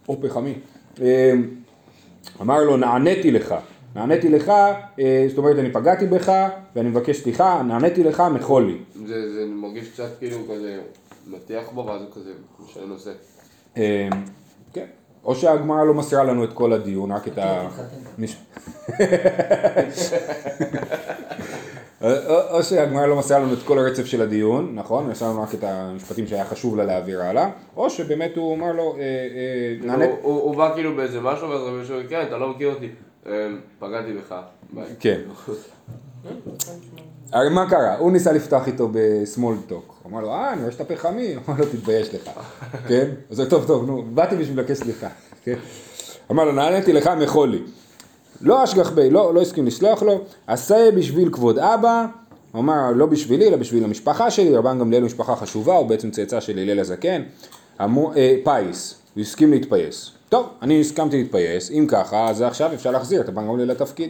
או 0.10 0.22
פחמי. 0.22 0.54
אמ, 1.02 1.06
אמר 2.42 2.64
לו 2.64 2.78
נעניתי 2.78 3.32
לך, 3.32 3.56
נעניתי 3.96 4.30
לך, 4.30 4.50
אה, 5.00 5.26
זאת 5.30 5.38
אומרת 5.38 5.60
אני 5.60 5.72
פגעתי 5.72 6.08
בך 6.08 6.48
ואני 6.76 6.90
מבקש 6.90 7.22
סליחה, 7.22 7.64
נעניתי 7.68 8.04
לך 8.04 8.24
מחול 8.34 8.66
לי. 8.66 8.78
זה 9.06 9.34
זה 9.34 9.46
מרגיש 9.46 9.90
קצת 9.90 10.10
כאילו 10.20 10.38
כזה 10.52 10.80
מטיח 11.28 11.70
בו 11.70 11.86
ואז 11.86 12.02
הוא 12.02 12.10
כזה 12.12 12.32
משנה 12.66 12.86
נושא. 12.86 13.12
כן, 15.24 15.30
או 15.30 15.36
שהגמרא 15.36 15.84
לא 15.84 15.94
מסרה 15.94 16.24
לנו 16.24 16.44
את 16.44 16.54
כל 16.54 16.74
הדיון, 16.74 17.12
רק 17.12 17.28
את 17.28 17.38
ה... 17.38 17.68
מש- 18.20 18.38
או 22.52 22.64
שהגמרא 22.64 23.06
לא 23.06 23.16
מסרה 23.16 23.40
לנו 23.40 23.54
את 23.54 23.64
כל 23.66 23.80
הרצף 23.80 24.06
של 24.06 24.22
הדיון, 24.22 24.72
נכון? 24.76 25.08
מסרה 25.10 25.30
לנו 25.30 25.42
רק 25.42 25.54
את 25.54 25.64
המשפטים 25.64 26.28
שהיה 26.28 26.46
חשוב 26.46 26.78
לה 26.78 26.84
להעביר 26.86 27.22
הלאה, 27.24 27.50
או 27.78 27.90
שבאמת 27.90 28.32
הוא 28.36 28.56
אמר 28.56 28.72
לו, 28.72 28.96
אה, 28.96 29.00
אה, 29.00 29.06
נענה... 29.88 30.06
הוא- 30.06 30.42
הוא 30.42 30.56
בא 30.56 30.72
כאילו 30.74 30.96
באיזה 30.96 31.22
משהו 31.22 31.50
ואז 31.50 31.62
רבי 31.62 31.94
אומר, 31.94 32.08
כן 32.10 32.24
אתה 32.28 32.38
לא 32.38 32.50
מכיר 32.50 32.70
אותי, 32.74 32.90
אה, 33.28 33.48
פגעתי 33.80 34.14
בך. 34.14 34.36
ביי. 34.74 34.86
כן. 35.00 35.20
הרי 37.32 37.50
מה 37.50 37.70
קרה? 37.70 37.98
הוא 37.98 38.12
ניסה 38.12 38.32
לפתוח 38.32 38.68
איתו 38.68 38.90
טוק. 39.68 39.96
הוא 40.04 40.12
אמר 40.12 40.22
לו, 40.22 40.34
אה, 40.34 40.54
אני 40.54 40.62
רואה 40.62 40.72
שאתה 40.72 40.86
פחמי. 40.86 41.34
הוא 41.34 41.44
אמר 41.50 41.60
לו, 41.60 41.66
תתבייש 41.66 42.10
לך. 42.14 42.30
כן? 42.90 43.08
אז 43.32 43.40
הוא 43.40 43.50
טוב, 43.50 43.68
טוב, 43.68 43.86
נו, 43.86 44.04
באתי 44.14 44.36
בשביל 44.36 44.60
לבקש 44.60 44.78
סליחה. 44.78 45.08
כן? 45.44 45.56
אמר 46.32 46.46
לו, 46.46 46.52
נעניתי 46.52 46.94
לך 46.94 47.08
מחול 47.08 47.50
לי. 47.50 47.62
לא 48.42 48.64
אשגח 48.64 48.90
בי, 48.90 49.10
לא, 49.10 49.34
לא 49.34 49.42
הסכים 49.42 49.66
לסלוח 49.66 50.04
לו, 50.04 50.22
עשה 50.48 50.92
בשביל 50.96 51.30
כבוד 51.32 51.60
אבא, 51.60 52.06
הוא 52.52 52.62
אמר 52.62 52.92
לא 52.96 53.06
בשבילי, 53.06 53.48
אלא 53.48 53.58
בשביל 53.58 53.84
המשפחה 53.84 54.32
שלי, 54.32 54.58
רבן 54.58 54.80
גמליאל 54.80 55.04
משפחה 55.04 55.36
חשובה, 55.36 55.74
הוא 55.74 55.88
בעצם 55.88 56.12
צאצא 56.12 56.40
של 56.40 56.60
הלל 56.60 56.80
הזקן, 56.80 57.24
אמרו, 57.84 58.14
אה, 58.14 58.36
פיס, 58.44 58.96
הוא 59.16 59.22
הסכים 59.22 59.52
להתפייס. 59.52 60.12
טוב, 60.30 60.50
אני 60.62 60.82
הסכמתי 60.82 61.18
להתפייס, 61.18 61.72
אם 61.72 61.86
ככה, 61.90 62.30
אז 62.30 62.42
עכשיו 62.42 62.74
אפשר 62.74 62.92
להחזיר 62.92 63.22
את 63.22 63.30
רבן 63.30 63.48
גמליאל 63.48 63.72
לתפקיד. 63.72 64.10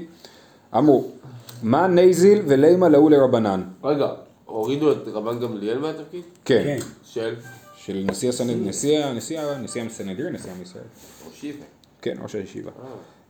אמרו, 0.78 1.06
מאן 1.64 1.88
ניזיל 1.88 2.42
ולימא 2.48 2.90
להו 2.90 3.12
לרבנן? 3.12 3.64
רגע, 3.84 4.08
הורידו 4.46 4.92
את 4.92 5.08
רבן 5.08 5.40
גמליאל 5.40 5.78
מהתפקיד? 5.80 6.22
כן, 6.46 6.64
כן. 6.66 6.78
של? 7.04 7.36
של 7.76 8.06
נשיא 8.12 8.30
הסנהדרין, 8.30 8.68
נשיא, 8.68 9.06
נשיא, 9.14 9.42
נשיא 9.62 9.84
הסנהדרין, 9.84 10.34
נשיא 10.34 10.52
עם 10.52 10.62
ישראל. 10.62 10.84
כן, 12.02 12.16
ראש 12.24 12.36
הישיבה. 12.36 12.72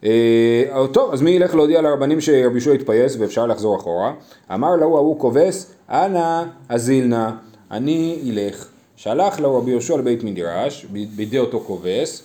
אה, 0.04 0.88
טוב, 0.94 1.14
אז 1.14 1.22
מי 1.22 1.32
ילך 1.32 1.56
להודיע 1.56 1.82
לרבנים 1.82 2.22
שרבי 2.22 2.52
יהושע 2.52 2.72
התפייס 2.72 3.16
ואפשר 3.20 3.46
לחזור 3.46 3.78
אחורה? 3.78 4.14
אמר 4.54 4.76
להו 4.76 4.98
ההוא 4.98 5.20
כובס, 5.20 5.72
אנא 5.90 6.44
אזיל 6.70 7.06
נא, 7.06 7.30
אני 7.72 8.22
אלך. 8.30 8.68
שלח 8.96 9.40
לו 9.40 9.58
רבי 9.58 9.72
יהושע 9.72 9.98
לבית 9.98 10.24
מדרש, 10.24 10.86
בידי 10.86 11.40
אותו 11.40 11.60
כובס, 11.60 12.24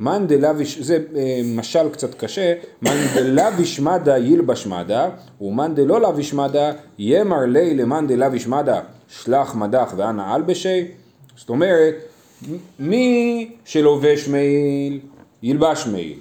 מאן 0.00 0.26
דלביש, 0.26 0.78
זה 0.78 0.98
אה, 1.16 1.40
משל 1.44 1.88
קצת 1.88 2.14
קשה, 2.14 2.54
מאן 2.82 3.06
דלביש 3.14 3.80
מדה 3.80 4.18
ילבש 4.18 4.66
מדה, 4.66 5.08
ומאן 5.40 5.74
דלא 5.74 6.00
לביש 6.00 6.34
מדה, 6.34 6.72
ימר 6.98 7.46
לי 7.46 7.74
למאן 7.74 8.06
דלביש 8.06 8.46
מדה, 8.46 8.80
שלח 9.08 9.54
מדך 9.54 9.92
ואנא 9.96 10.34
אלבשי. 10.34 10.84
זאת 11.36 11.48
אומרת, 11.48 11.94
מי 12.78 13.48
שלובש 13.64 14.28
מעיל, 14.28 15.00
ילבש 15.42 15.86
מעיל. 15.86 16.18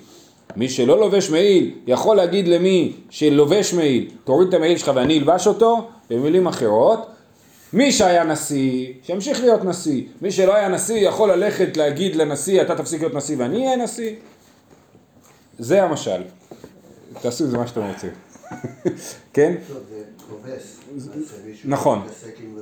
מי 0.55 0.69
שלא 0.69 0.99
לובש 0.99 1.29
מעיל 1.29 1.71
יכול 1.87 2.15
להגיד 2.15 2.47
למי 2.47 2.93
שלובש 3.09 3.73
מעיל, 3.73 4.09
תוריד 4.23 4.47
את 4.47 4.53
המעיל 4.53 4.77
שלך 4.77 4.91
ואני 4.95 5.19
אלבש 5.19 5.47
אותו, 5.47 5.87
במילים 6.09 6.47
אחרות, 6.47 7.07
מי 7.75 7.91
שהיה 7.91 8.23
נשיא, 8.23 8.93
שימשיך 9.03 9.39
להיות 9.39 9.63
נשיא. 9.63 10.03
מי 10.21 10.31
שלא 10.31 10.55
היה 10.55 10.67
נשיא 10.67 10.95
יכול 10.95 11.31
ללכת 11.31 11.77
להגיד 11.77 12.15
לנשיא, 12.15 12.61
אתה 12.61 12.75
תפסיק 12.75 13.01
להיות 13.01 13.13
נשיא 13.13 13.35
ואני 13.39 13.65
אהיה 13.65 13.77
נשיא. 13.77 14.15
זה 15.59 15.83
המשל. 15.83 16.21
תעשו 17.21 17.43
עם 17.43 17.49
זה 17.49 17.57
מה 17.57 17.67
שאתם 17.67 17.81
רוצים. 17.81 18.09
כן? 19.33 19.55
מישהו 21.45 21.69
נכון. 21.69 22.01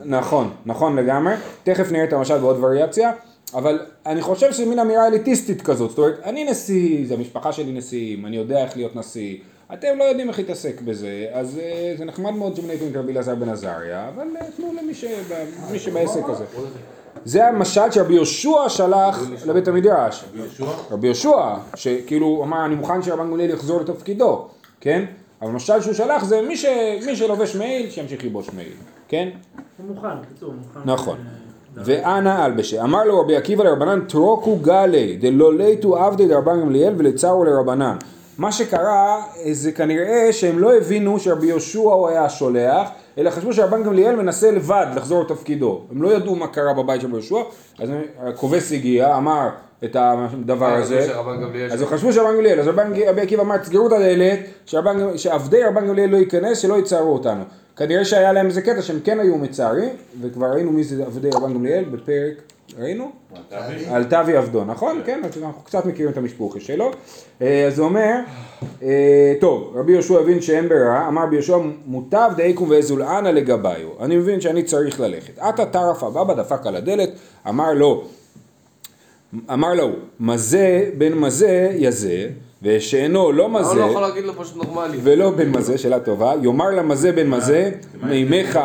נכון, 0.05 0.53
נכון 0.65 0.96
לגמרי. 0.96 1.34
תכף 1.63 1.91
נראה 1.91 2.03
את 2.03 2.13
המשל 2.13 2.38
בעוד 2.38 2.63
וריאציה, 2.63 3.12
אבל 3.53 3.79
אני 4.05 4.22
חושב 4.22 4.51
שזה 4.51 4.65
מין 4.65 4.79
אמירה 4.79 5.08
אליטיסטית 5.08 5.62
כזאת. 5.62 5.89
זאת 5.89 6.00
אומרת, 6.00 6.20
אני 6.24 6.43
נשיא, 6.43 7.08
זה 7.08 7.13
המשפחה 7.13 7.53
שלי 7.53 7.72
נשיאים, 7.72 8.25
אני 8.25 8.38
יודע 8.38 8.63
איך 8.65 8.77
להיות 8.77 8.96
נשיא. 8.96 9.38
אתם 9.74 9.98
לא 9.98 10.03
יודעים 10.03 10.30
איך 10.30 10.39
להתעסק 10.39 10.82
בזה, 10.82 11.27
אז 11.32 11.60
אה, 11.60 11.94
זה 11.98 12.06
נחמד 12.06 12.32
מאוד 12.32 12.56
שמניתם 12.56 12.86
את 12.92 12.96
רבי 12.96 13.12
אלעזר 13.12 13.36
בן 13.36 13.50
עזריה, 13.50 14.10
אבל 14.15 14.27
אה, 14.42 14.46
תנו 14.58 14.74
למי 14.82 15.80
שבעסק 15.80 16.22
הזה. 16.27 16.46
זה 17.25 17.48
המשל 17.48 17.92
שרבי 17.92 18.13
יהושע 18.13 18.70
שלח 18.70 19.20
לבית 19.46 19.68
המדרש. 19.68 20.25
רבי 20.92 21.08
יהושע, 21.08 21.56
שכאילו 21.75 22.25
הוא 22.25 22.44
אמר 22.44 22.65
אני 22.65 22.75
מוכן 22.75 23.01
שרבן 23.01 23.32
גמליאל 23.32 23.50
יחזור 23.50 23.82
לתפקידו, 23.82 24.48
כן? 24.82 25.06
אבל 25.42 25.50
המשל 25.50 25.82
שהוא 25.82 25.94
שלח 25.94 26.24
זה 26.24 26.42
מי, 26.42 26.58
ש... 26.58 26.65
מי 27.06 27.15
שלובש 27.15 27.56
מעיל 27.56 27.89
שימשיך 27.89 28.24
ללבוש 28.24 28.50
מעיל, 28.56 28.74
כן? 29.08 29.30
הוא 29.77 29.96
מוכן, 29.96 30.08
בקיצור, 30.22 30.50
הוא 30.50 30.56
מוכן. 30.68 30.80
נכון. 30.86 31.18
אה, 31.18 31.84
ואנא 31.86 32.46
אלבשי, 32.46 32.82
אמר 32.82 33.03
לו 33.03 33.20
רבי 33.20 33.36
עקיבא 33.36 33.63
לרבנן 33.63 34.01
טרוקו 34.01 34.56
גלי 34.56 35.18
דלא 35.18 35.53
ליטו 35.53 35.98
עבדי 35.98 36.27
דרבן 36.27 36.62
גמליאל 36.62 36.94
ולצרו 36.98 37.44
לרבנן. 37.44 37.98
מה 38.38 38.52
שקרה 38.52 39.22
אה, 39.46 39.54
זה 39.54 39.72
כנראה 39.72 40.34
שהם 40.34 40.60
לא 40.60 40.78
הבינו 40.78 41.20
שרבי 41.20 41.48
יהושע 41.48 41.80
הוא 41.80 42.08
היה 42.08 42.25
השולח, 42.25 42.90
אלא 43.18 43.30
חשבו 43.30 43.54
שרבן 43.54 43.84
גמליאל 43.84 44.16
מנסה 44.16 44.52
לבד 44.52 44.86
לחזור 44.96 45.24
לתפקידו. 45.24 45.82
הם 45.92 46.02
לא 46.02 46.13
ידעו 46.13 46.36
מה 46.36 46.48
קרה 46.48 46.74
בבית 46.74 47.02
של 47.02 47.08
רבי 47.08 47.16
יהושע, 47.16 47.36
אז 47.80 47.90
הכובס 48.20 48.72
הגיע, 48.72 49.18
אמר 49.18 49.50
את 49.84 49.96
הדבר 50.00 50.66
אה, 50.66 50.78
הזה. 50.78 51.16
אז. 51.72 51.82
הם 51.82 51.88
חשבו 51.88 52.13
שרבן 52.13 52.36
גמליאל, 52.36 52.60
אז 52.60 52.68
רבי 52.68 53.22
עקיבא 53.22 53.44
אמר 53.44 53.58
תסגרו 53.58 53.88
את 53.88 53.92
הדלת, 53.92 54.40
שעבדי 55.16 55.63
רבן 55.63 55.88
גמליאל 55.88 56.10
לא 56.10 56.18
ייכנס, 56.18 56.58
שלא 56.58 56.75
יצערו 56.80 57.13
אותנו. 57.13 57.44
כנראה 57.77 58.06
שהיה 58.06 58.34
להם 58.34 58.46
איזה 58.46 58.62
קטע 58.62 58.82
שהם 58.82 59.00
כן 59.03 59.20
היו 59.20 59.38
מצערים, 59.38 59.89
וכבר 60.22 60.48
ראינו 60.48 60.72
מי 60.72 60.84
זה 60.84 61.06
עבדי 61.06 61.30
רבן 61.34 61.53
גמליאל 61.53 61.84
בפרק, 61.84 62.42
ראינו? 62.80 63.12
על 63.89 64.03
תבי 64.03 64.38
עבדו, 64.38 64.63
נכון? 64.65 65.01
כן, 65.06 65.22
אז 65.24 65.44
אנחנו 65.44 65.62
קצת 65.63 65.86
מכירים 65.86 66.12
את 66.12 66.18
המשפוחה 66.18 66.60
שלו. 66.60 66.92
אה, 67.42 67.68
אז 67.68 67.80
הוא 67.80 67.88
אומר, 67.88 68.15
אה, 68.84 69.34
טוב, 69.39 69.74
רבי 69.75 69.92
יהושע 69.92 70.20
הבין 70.20 70.42
שאין 70.42 70.70
ברירה, 70.70 71.08
אמר 71.08 71.24
רבי 71.24 71.36
יהושע 71.36 71.58
מוטב 71.86 72.32
דאיקום 72.38 72.70
ואזולענה 72.70 73.32
לגביו. 73.32 73.89
אני 74.00 74.18
מבין 74.18 74.42
שאני 74.42 74.63
צריך 74.63 75.00
ללכת. 75.00 75.39
עתה 75.39 75.65
טרף 75.65 76.03
הבבא 76.03 76.34
דפק 76.34 76.65
על 76.65 76.75
הדלת, 76.75 77.10
אמר 77.50 77.74
לו, 77.74 78.03
אמר 79.54 79.74
לו, 79.74 79.90
מזה 80.20 80.90
בן 80.98 81.13
מזה 81.13 81.72
יזה, 81.75 82.28
ושאינו 82.63 83.32
לא 83.32 83.50
מזה, 83.50 83.75
לא 83.75 83.84
יכול 83.84 84.02
להגיד 84.02 84.24
לו 84.24 84.34
פשוט 84.34 84.56
נורמלי? 84.56 84.98
ולא 85.04 85.32
בן 85.32 85.50
מזה, 85.50 85.78
שאלה 85.78 86.00
טובה, 86.00 86.34
יאמר 86.42 86.70
למזה 86.70 87.12
בן 87.12 87.30
מזה, 87.30 87.72
מימיך, 88.04 88.60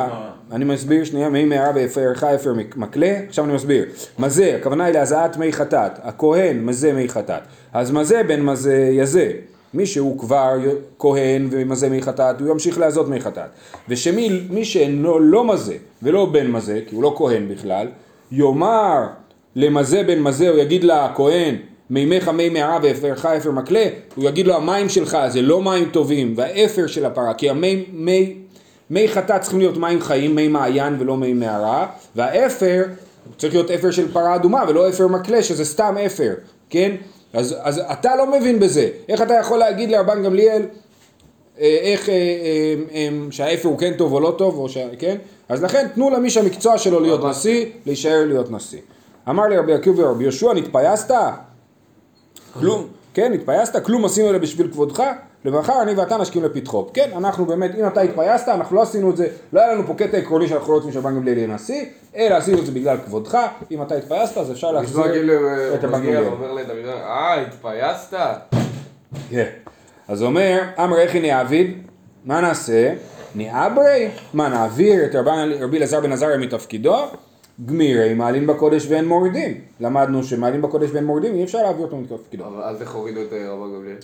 אני 0.53 0.65
מסביר 0.65 1.05
שנייה, 1.05 1.29
מי 1.29 1.45
מערה 1.45 1.71
ואפרך 1.75 2.25
אפר 2.25 2.55
מקלה, 2.77 3.17
עכשיו 3.29 3.45
אני 3.45 3.53
מסביר, 3.53 3.85
מזה, 4.19 4.57
הכוונה 4.61 4.85
היא 4.85 4.95
להזעת 4.95 5.37
מי 5.37 5.53
חטאת, 5.53 5.93
הכהן 6.03 6.65
מזה 6.65 6.93
מי 6.93 7.09
חטאת, 7.09 7.43
אז 7.73 7.91
מזה 7.91 8.23
בן 8.23 8.41
מזה 8.41 8.91
יזה, 8.93 9.33
מי 9.75 9.87
שהוא 9.87 10.19
כבר 10.19 10.57
כהן 10.99 11.49
ומזה 11.51 11.89
מי 11.89 12.03
חטאת, 12.03 12.41
הוא 12.41 12.51
ימשיך 12.51 12.79
להזות 12.79 13.09
מי 13.09 13.21
חטאת, 13.21 13.51
ושמי 13.89 14.47
מי 14.51 14.65
שאינו 14.65 15.19
לא 15.19 15.45
מזה 15.45 15.75
ולא 16.03 16.27
בן 16.27 16.51
מזה, 16.51 16.81
כי 16.89 16.95
הוא 16.95 17.03
לא 17.03 17.15
כהן 17.17 17.49
בכלל, 17.49 17.89
יאמר 18.33 19.07
למזה 19.59 20.03
בן 20.03 20.21
מזה, 20.21 20.49
הוא 20.49 20.59
יגיד 20.59 20.85
לכהן, 20.85 21.57
מימיך 21.91 22.29
מי 22.29 22.49
מערה 22.49 22.79
ואפרך 22.83 23.27
אפר 23.27 23.50
מקלה, 23.50 23.85
הוא 24.15 24.25
יגיד 24.25 24.47
לו 24.47 24.55
המים 24.55 24.88
שלך 24.88 25.19
זה 25.29 25.43
לא 25.43 25.62
מים 25.62 25.88
טובים, 25.93 26.35
והאפר 26.37 26.87
של 26.87 27.05
הפרה, 27.05 27.35
כי 27.35 27.50
המי, 27.50 27.85
מי, 27.93 28.35
מי 28.91 29.09
חטאת 29.09 29.41
צריכים 29.41 29.59
להיות 29.59 29.77
מים 29.77 30.00
חיים, 30.00 30.35
מי 30.35 30.49
מעיין 30.49 30.97
ולא 30.99 31.17
מי 31.17 31.33
מערה, 31.33 31.87
והאפר 32.17 32.85
צריך 33.38 33.55
להיות 33.55 33.71
אפר 33.71 33.91
של 33.91 34.12
פרה 34.12 34.35
אדומה 34.35 34.65
ולא 34.69 34.88
אפר 34.88 35.07
מקלה 35.07 35.43
שזה 35.43 35.65
סתם 35.65 35.95
אפר, 36.07 36.35
כן? 36.71 36.97
אז, 37.33 37.57
אז 37.61 37.79
אתה 37.93 38.17
לא 38.17 38.38
מבין 38.38 38.61
בזה, 38.61 38.88
איך 39.09 39.23
אתה 39.23 39.35
יכול 39.35 39.59
להגיד 39.59 39.91
לרבן 39.91 40.23
גמליאל 40.23 40.62
אה, 41.61 41.79
איך, 41.83 42.09
אה, 42.09 42.15
אה, 42.15 42.75
אה, 42.95 43.09
שהאפר 43.31 43.69
הוא 43.69 43.79
כן 43.79 43.93
טוב 43.97 44.12
או 44.12 44.21
לא 44.21 44.35
טוב, 44.38 44.59
או 44.59 44.69
ש... 44.69 44.79
כן? 44.99 45.17
אז 45.49 45.62
לכן 45.62 45.87
תנו 45.95 46.11
למי 46.11 46.31
שהמקצוע 46.31 46.79
שלו 46.79 47.00
להיות 47.00 47.25
נשיא, 47.25 47.67
להישאר 47.87 48.25
להיות 48.27 48.50
נשיא. 48.50 48.81
אמר 49.28 49.47
לי 49.47 49.58
רבי 49.58 49.75
עקיבא 49.75 50.00
ורבי 50.00 50.23
יהושע, 50.25 50.52
נתפייסת? 50.52 51.14
כלום, 52.52 52.87
כן, 53.14 53.32
התפייסת? 53.32 53.85
כלום 53.85 54.04
עשינו 54.04 54.28
אלא 54.28 54.38
בשביל 54.38 54.68
כבודך? 54.73 55.02
למחר 55.44 55.82
אני 55.82 55.94
ואתה 55.94 56.16
נשכים 56.16 56.44
לפתחו. 56.44 56.87
כן, 56.94 57.11
אנחנו 57.16 57.44
באמת, 57.47 57.70
אם 57.78 57.87
אתה 57.87 58.00
התפייסת, 58.00 58.49
אנחנו 58.49 58.76
לא 58.76 58.82
עשינו 58.82 59.11
את 59.11 59.16
זה, 59.16 59.28
לא 59.52 59.61
היה 59.61 59.73
לנו 59.73 59.87
פה 59.87 59.94
קטע 59.94 60.16
עקרוני 60.16 60.49
שאנחנו 60.49 60.73
לא 60.73 60.76
רוצים 60.76 60.92
שרבן 60.92 61.14
גמליאל 61.16 61.38
יהיה 61.38 61.49
נשיא, 61.49 61.85
אלא 62.16 62.35
עשינו 62.35 62.58
את 62.58 62.66
זה 62.66 62.73
בגלל 62.73 62.97
כבודך, 63.06 63.38
אם 63.70 63.82
אתה 63.82 63.94
התפייסת 63.94 64.38
אז 64.38 64.50
אפשר 64.50 64.73
להחזיר 64.73 65.04
את 65.75 65.85
מגיע 65.85 66.20
גמליאל. 66.20 66.58
לדוד, 66.58 66.87
אה, 66.87 67.40
התפייסת? 67.40 68.16
כן. 69.30 69.47
אז 70.08 70.23
אומר, 70.23 70.62
אמר 70.85 70.99
איך 70.99 71.16
נעביד, 71.16 71.78
מה 72.25 72.40
נעשה? 72.40 72.94
נעברי? 73.35 74.08
מה 74.35 74.49
נעביר 74.49 75.04
את 75.04 75.14
רבי 75.61 75.76
אלעזר 75.76 76.00
בן 76.00 76.12
עזריה 76.12 76.37
מתפקידו? 76.37 76.97
גמירי 77.67 78.15
מעלין 78.15 78.47
בקודש 78.47 78.87
ואין 78.88 79.05
מורידים. 79.09 79.61
למדנו 79.81 80.23
שמעלין 80.25 80.62
בקודש 80.62 80.91
ואין 80.93 81.05
מורידים, 81.05 81.35
אי 81.35 81.45
אפשר 81.45 81.62
להביא 81.62 81.85
אותו 81.85 81.97
מתפקידו. 81.97 82.45
אבל 82.47 82.62
אז 82.62 82.83
איך 82.83 82.95
הורידו 82.95 83.23
את 83.23 83.33
אה, 83.33 83.49
רבן 83.50 83.75
גמליאל? 83.75 83.97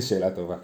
שאלה 0.08 0.30
טובה. 0.30 0.54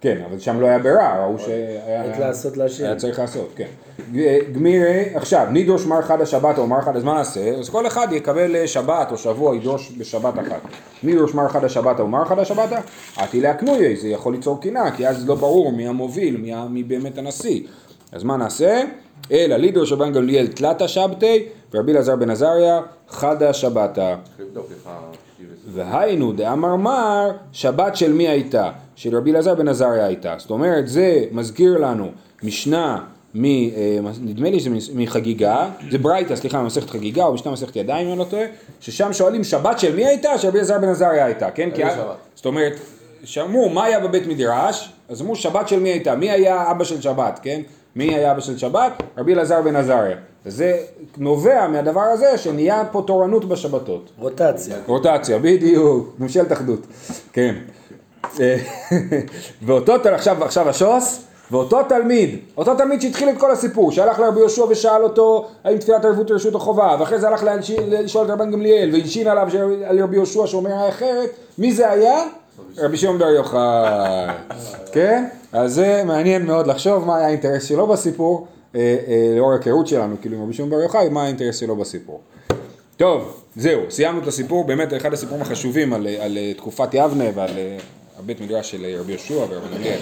כן, 0.00 0.22
אבל 0.30 0.38
שם 0.38 0.60
לא 0.60 0.66
היה 0.66 0.78
ברירה, 0.78 1.26
ראו 1.26 1.38
שהיה 1.38 2.04
רק 2.12 2.18
לעשות 2.18 2.56
להשם. 2.56 2.84
היה 2.84 2.96
צריך 2.96 3.18
לעשות, 3.18 3.48
כן. 3.56 3.66
ג- 4.12 4.40
גמירי, 4.52 5.04
עכשיו, 5.14 5.46
נידוש 5.50 5.86
מר 5.86 6.02
חד 6.02 6.20
השבת 6.20 6.58
או 6.58 6.66
מר 6.66 6.80
חד, 6.80 6.96
אז 6.96 7.04
מה 7.04 7.14
נעשה? 7.14 7.40
אז 7.58 7.68
כל 7.70 7.86
אחד 7.86 8.08
יקבל 8.12 8.56
אה, 8.56 8.66
שבת 8.68 9.10
או 9.12 9.16
שבוע 9.18 9.56
ידוש 9.56 9.92
בשבת 9.98 10.34
אחת. 10.38 10.60
נידוש 11.02 11.34
מר 11.34 11.48
חד 11.48 11.64
השבת 11.64 12.00
או 12.00 12.08
מר 12.08 12.24
חד 12.24 12.38
השבת, 12.38 12.70
עתי 13.16 13.40
להקנויה, 13.40 13.96
זה 14.00 14.08
יכול 14.08 14.32
ליצור 14.34 14.60
קנאה, 14.60 14.90
כי 14.90 15.08
אז 15.08 15.28
לא 15.28 15.34
ברור 15.34 15.72
מי 15.72 15.88
המוביל, 15.88 16.36
מי 16.70 16.82
באמת 16.82 17.18
הנשיא. 17.18 17.60
אז 18.12 18.22
מה 18.22 18.36
נעשה? 18.36 18.82
אלא 19.30 19.56
לידוש 19.56 19.92
רבן 19.92 20.12
גמליאל 20.12 20.46
תלתא 20.46 20.86
שבתי, 20.86 21.44
ורבי 21.74 21.92
אלעזר 21.92 22.16
בן 22.16 22.30
עזריה 22.30 22.80
איך 23.08 23.24
השבט. 23.24 23.98
והיינו 25.72 26.32
דאמר 26.32 26.76
מר, 26.76 27.30
שבת 27.52 27.96
של 27.96 28.12
מי 28.12 28.28
הייתה? 28.28 28.70
של 28.96 29.16
רבי 29.16 29.30
אלעזר 29.30 29.54
בן 29.54 29.68
עזריה 29.68 30.06
הייתה. 30.06 30.34
זאת 30.38 30.50
אומרת, 30.50 30.88
זה 30.88 31.24
מזכיר 31.32 31.78
לנו 31.78 32.10
משנה, 32.42 33.04
מ, 33.34 33.44
אה, 33.44 33.98
נדמה 34.20 34.50
לי 34.50 34.60
שזה 34.60 34.70
מחגיגה, 34.94 35.68
זה 35.90 35.98
ברייתא, 35.98 36.36
סליחה, 36.36 36.62
ממסכת 36.62 36.90
חגיגה, 36.90 37.24
או 37.24 37.34
משנה 37.34 37.52
מסכת 37.52 37.76
ידיים, 37.76 38.06
אם 38.06 38.12
אני 38.12 38.18
לא 38.18 38.24
טועה, 38.24 38.44
ששם 38.80 39.12
שואלים 39.12 39.44
שבת 39.44 39.78
של 39.78 39.96
מי 39.96 40.06
הייתה? 40.06 40.38
של 40.38 40.48
רבי 40.48 40.58
אלעזר 40.58 40.78
בן 40.78 40.88
עזריה 40.88 41.24
הייתה, 41.24 41.50
כן? 41.50 41.70
כי? 41.74 41.82
זאת 42.34 42.46
אומרת, 42.46 42.72
שאמרו, 43.24 43.68
מה 43.68 43.84
היה 43.84 44.00
בבית 44.00 44.26
מדרש? 44.26 44.92
אז 45.08 45.22
אמרו, 45.22 45.36
שבת 45.36 45.68
של 45.68 45.80
מי 45.80 45.88
הייתה? 45.88 46.16
מי 46.16 46.30
היה 46.30 46.70
אבא 46.70 46.84
של 46.84 47.00
שבת, 47.00 47.40
כן? 47.42 47.62
מי 47.96 48.14
היה 48.14 48.32
אבא 48.32 48.40
של 48.40 48.58
שבת? 48.58 48.92
רבי 49.18 49.34
אלעזר 49.34 49.62
בן 49.62 49.76
עזריה. 49.76 50.16
וזה 50.46 50.78
נובע 51.18 51.68
מהדבר 51.68 52.00
הזה 52.00 52.38
שנהיה 52.38 52.84
פה 52.92 53.02
תורנות 53.06 53.44
בשבתות. 53.44 54.10
רוטציה. 54.18 54.76
רוטציה, 54.86 55.38
בדיוק, 55.38 56.14
ממשלת 56.18 56.52
אחדות, 56.52 56.86
כן. 57.32 57.54
ואותו, 59.66 59.94
עכשיו, 60.04 60.44
עכשיו 60.44 60.68
השוס, 60.68 61.22
ואותו 61.50 61.82
תלמיד, 61.82 62.38
אותו 62.56 62.74
תלמיד 62.74 63.00
שהתחיל 63.00 63.28
את 63.28 63.38
כל 63.38 63.50
הסיפור, 63.50 63.92
שהלך 63.92 64.18
לרבי 64.18 64.40
יהושע 64.40 64.64
ושאל 64.64 65.02
אותו 65.02 65.48
האם 65.64 65.78
תפילת 65.78 66.04
ערבות 66.04 66.30
רשות 66.30 66.54
החובה, 66.54 66.96
ואחרי 67.00 67.18
זה 67.18 67.28
הלך 67.28 67.44
לשאול 67.88 68.24
את 68.26 68.30
רבן 68.30 68.50
גמליאל, 68.50 68.90
והנשין 68.92 69.28
עליו 69.28 69.48
על 69.86 70.02
רבי 70.02 70.16
יהושע 70.16 70.46
שאומר 70.46 70.88
אחרת, 70.88 71.30
מי 71.58 71.72
זה 71.72 71.90
היה? 71.90 72.24
רבי 72.78 72.96
שמעון 72.96 73.18
בר 73.18 73.28
יוחאי, 73.28 73.60
כן? 74.92 75.24
אז 75.52 75.74
זה 75.74 76.02
מעניין 76.06 76.46
מאוד 76.46 76.66
לחשוב 76.66 77.04
מה 77.04 77.16
היה 77.16 77.26
האינטרס 77.26 77.64
שלו 77.64 77.86
בסיפור, 77.86 78.46
אה, 78.74 78.96
אה, 79.08 79.34
לאור 79.36 79.52
ההיכרות 79.52 79.86
שלנו, 79.86 80.16
כאילו 80.20 80.36
עם 80.36 80.42
רבי 80.42 80.52
שמעון 80.52 80.70
בר 80.70 80.80
יוחאי, 80.80 81.08
מה 81.08 81.22
האינטרס 81.22 81.56
שלו 81.56 81.76
בסיפור. 81.76 82.20
טוב, 82.96 83.42
זהו, 83.56 83.80
סיימנו 83.90 84.22
את 84.22 84.26
הסיפור, 84.26 84.64
באמת 84.64 84.94
אחד 84.96 85.12
הסיפורים 85.12 85.42
החשובים 85.42 85.92
על, 85.92 86.06
על 86.06 86.38
אה, 86.38 86.52
תקופת 86.56 86.88
יבנה 86.92 87.24
ועל 87.34 87.50
אה, 87.58 87.78
הבית 88.18 88.40
מדרש 88.40 88.70
של 88.70 88.84
אה, 88.84 89.00
רבי 89.00 89.12
יהושע 89.12 89.34
ורבי 89.34 89.74
גמליאל. 89.74 90.00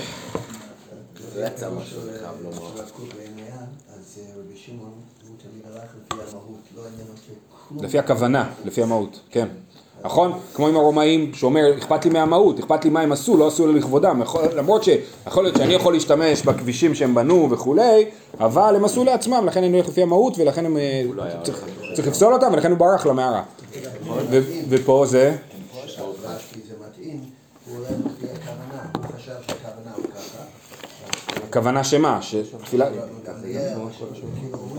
זה 1.34 1.46
יצא 1.46 1.70
משהו, 1.70 2.00
אני 2.02 2.18
חייב 2.18 2.34
לומר. 2.42 2.82
לקות 2.86 3.14
בעניין, 3.14 3.66
אז 3.96 4.18
אה, 4.20 4.40
רבי 4.40 4.56
שמעון, 4.56 4.92
הוא 5.28 5.36
תמיד 5.42 5.62
הלך 5.66 5.84
לפי 5.84 6.22
המהות, 6.30 6.60
לא 6.76 6.82
עניין 6.92 7.08
אותו 7.08 7.32
כלום. 7.68 7.84
לפי 7.84 7.98
הכוונה, 7.98 8.50
לפי 8.64 8.82
המהות, 8.82 9.20
כן. 9.30 9.48
נכון? 10.04 10.32
כמו 10.54 10.68
עם 10.68 10.76
הרומאים 10.76 11.30
שאומר, 11.34 11.78
אכפת 11.78 12.04
לי 12.04 12.10
מהמהות, 12.10 12.58
אכפת 12.58 12.84
לי 12.84 12.90
מה 12.90 13.00
הם 13.00 13.12
עשו, 13.12 13.36
לא 13.36 13.46
עשו 13.48 13.72
לכבודם. 13.72 14.22
יכול- 14.22 14.44
למרות 14.56 14.84
שיכול 14.84 15.44
להיות 15.44 15.56
שאני 15.56 15.74
יכול 15.74 15.92
להשתמש 15.92 16.42
בכבישים 16.42 16.94
שהם 16.94 17.14
בנו 17.14 17.48
וכולי, 17.50 18.04
אבל 18.40 18.74
הם 18.76 18.84
עשו 18.84 19.04
לעצמם, 19.04 19.44
לכן 19.46 19.64
אני 19.64 19.76
הולך 19.76 19.88
לפי 19.88 20.02
המהות, 20.02 20.38
ולכן 20.38 20.66
הם... 20.66 20.76
אה, 20.76 21.02
צריך- 21.42 21.64
צריך 21.94 22.08
לפסול 22.08 22.32
אותם, 22.34 22.50
ולכן 22.52 22.70
הוא 22.70 22.78
ברח 22.78 23.06
למערה. 23.06 23.42
ו- 24.30 24.40
ופה 24.68 25.04
זה... 25.08 25.36
רש"י 25.84 26.00
זה 26.68 26.74
מתאים, 26.88 27.20
הוא 27.66 27.76
הולך 27.76 27.88
לפי 27.90 28.26
הכוונה, 28.32 28.82
הוא 28.96 29.04
חשב 29.16 29.32
שהכוונה 29.46 29.90
הוא 29.96 30.04
ככה. 30.04 30.42
הכוונה 31.48 31.84
שמה? 31.84 32.18
שתפילה... 32.22 32.86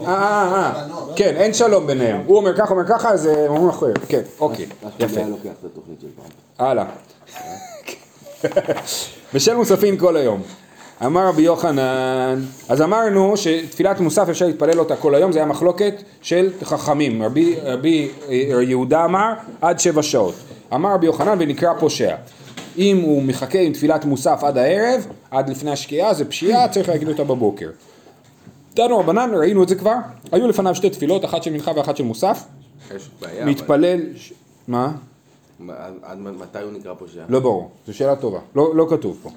אה, 0.05 0.13
אה, 0.13 0.71
אה, 0.75 0.85
כן, 1.15 1.35
אין 1.35 1.53
שלום 1.53 1.87
ביניהם. 1.87 2.21
הוא 2.25 2.37
אומר 2.37 2.57
ככה, 2.57 2.73
אומר 2.73 2.87
ככה, 2.87 3.09
אז 3.09 3.27
אה, 3.27 3.47
אומרים 3.47 3.69
אחרת. 3.69 3.99
כן, 4.07 4.21
אוקיי, 4.39 4.65
יפה. 4.99 5.21
הלאה. 6.59 6.85
בשל 9.33 9.55
מוספין 9.55 9.97
כל 9.97 10.17
היום. 10.17 10.41
אמר 11.05 11.27
רבי 11.27 11.41
יוחנן, 11.41 12.41
אז 12.69 12.81
אמרנו 12.81 13.37
שתפילת 13.37 13.99
מוסף 13.99 14.29
אפשר 14.29 14.45
להתפלל 14.45 14.79
אותה 14.79 14.95
כל 14.95 15.15
היום, 15.15 15.31
זה 15.31 15.39
היה 15.39 15.45
מחלוקת 15.45 15.93
של 16.21 16.49
חכמים. 16.63 17.23
רבי, 17.23 17.55
רבי 17.63 18.11
יהודה 18.61 19.05
אמר 19.05 19.33
עד 19.61 19.79
שבע 19.79 20.03
שעות. 20.03 20.35
אמר 20.73 20.93
רבי 20.93 21.05
יוחנן 21.05 21.37
ונקרא 21.39 21.73
פושע. 21.79 22.15
אם 22.77 23.01
הוא 23.01 23.23
מחכה 23.23 23.59
עם 23.59 23.73
תפילת 23.73 24.05
מוסף 24.05 24.43
עד 24.43 24.57
הערב, 24.57 25.07
עד 25.31 25.49
לפני 25.49 25.71
השקיעה, 25.71 26.13
זה 26.13 26.25
פשיעה, 26.25 26.67
צריך 26.67 26.89
להגיד 26.89 27.09
אותה 27.09 27.23
בבוקר. 27.23 27.69
דנו 28.75 28.99
רבנן, 28.99 29.31
ראינו 29.33 29.63
את 29.63 29.69
זה 29.69 29.75
כבר, 29.75 29.95
היו 30.31 30.47
לפניו 30.47 30.75
שתי 30.75 30.89
תפילות, 30.89 31.25
אחת 31.25 31.43
של 31.43 31.51
מנחה 31.53 31.71
ואחת 31.75 31.97
של 31.97 32.03
מוסף, 32.03 32.43
יש 32.95 33.09
בעיה, 33.21 33.43
אבל 33.43 33.51
מתפלל, 33.51 33.99
ש- 34.15 34.33
מה? 34.67 34.91
עד 36.03 36.17
מתי 36.17 36.59
הוא 36.63 36.71
נקרא 36.71 36.93
פושע? 36.93 37.23
לא 37.29 37.39
ברור, 37.39 37.69
זו 37.87 37.93
שאלה 37.93 38.15
טובה, 38.15 38.39
לא, 38.55 38.75
לא 38.75 38.87
כתוב 38.89 39.19
פה. 39.23 39.29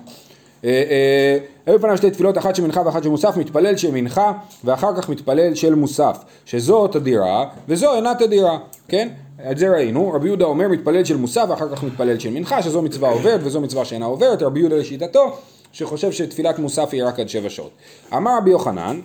אה, 0.65 0.69
אה, 0.71 1.39
היו 1.67 1.77
לפניו 1.77 1.97
שתי 1.97 2.11
תפילות, 2.11 2.39
אחת 2.39 2.57
של 2.57 2.63
מנחה 2.63 2.83
ואחת 2.87 3.03
של 3.03 3.09
מוסף, 3.09 3.37
מתפלל 3.37 3.77
של 3.77 3.91
מנחה 3.91 4.33
ואחר 4.65 4.97
כך 4.97 5.09
מתפלל 5.09 5.55
של 5.55 5.75
מוסף, 5.75 6.19
שזו 6.45 6.89
תדירה 6.89 7.45
וזו 7.69 7.95
אינה 7.95 8.15
תדירה, 8.15 8.59
כן? 8.89 9.09
את 9.51 9.59
זה 9.59 9.71
ראינו, 9.71 10.13
רבי 10.13 10.27
יהודה 10.27 10.45
אומר 10.45 10.69
מתפלל 10.69 11.05
של 11.05 11.17
מוסף 11.17 11.45
ואחר 11.49 11.77
כך 11.77 11.83
מתפלל 11.85 12.19
של 12.19 12.31
מנחה, 12.31 12.63
שזו 12.63 12.83
מצווה 12.83 13.11
עוברת 13.11 13.41
וזו 13.45 13.61
מצווה 13.61 13.85
שאינה 13.85 14.07
עוברת, 14.07 14.43
רבי 14.43 14.61
יהודה 14.61 14.77
לשיטתו, 14.77 15.37
שחושב 15.73 16.13
שתפילת 16.13 16.59
מוסף 16.59 16.89
היא 16.93 17.05
רק 17.05 17.21
עד 17.21 17.29
שבע 17.29 17.51
שעות. 17.51 17.71
אמר 18.17 18.37
רבי 18.39 18.51
יוחנן, 18.51 19.01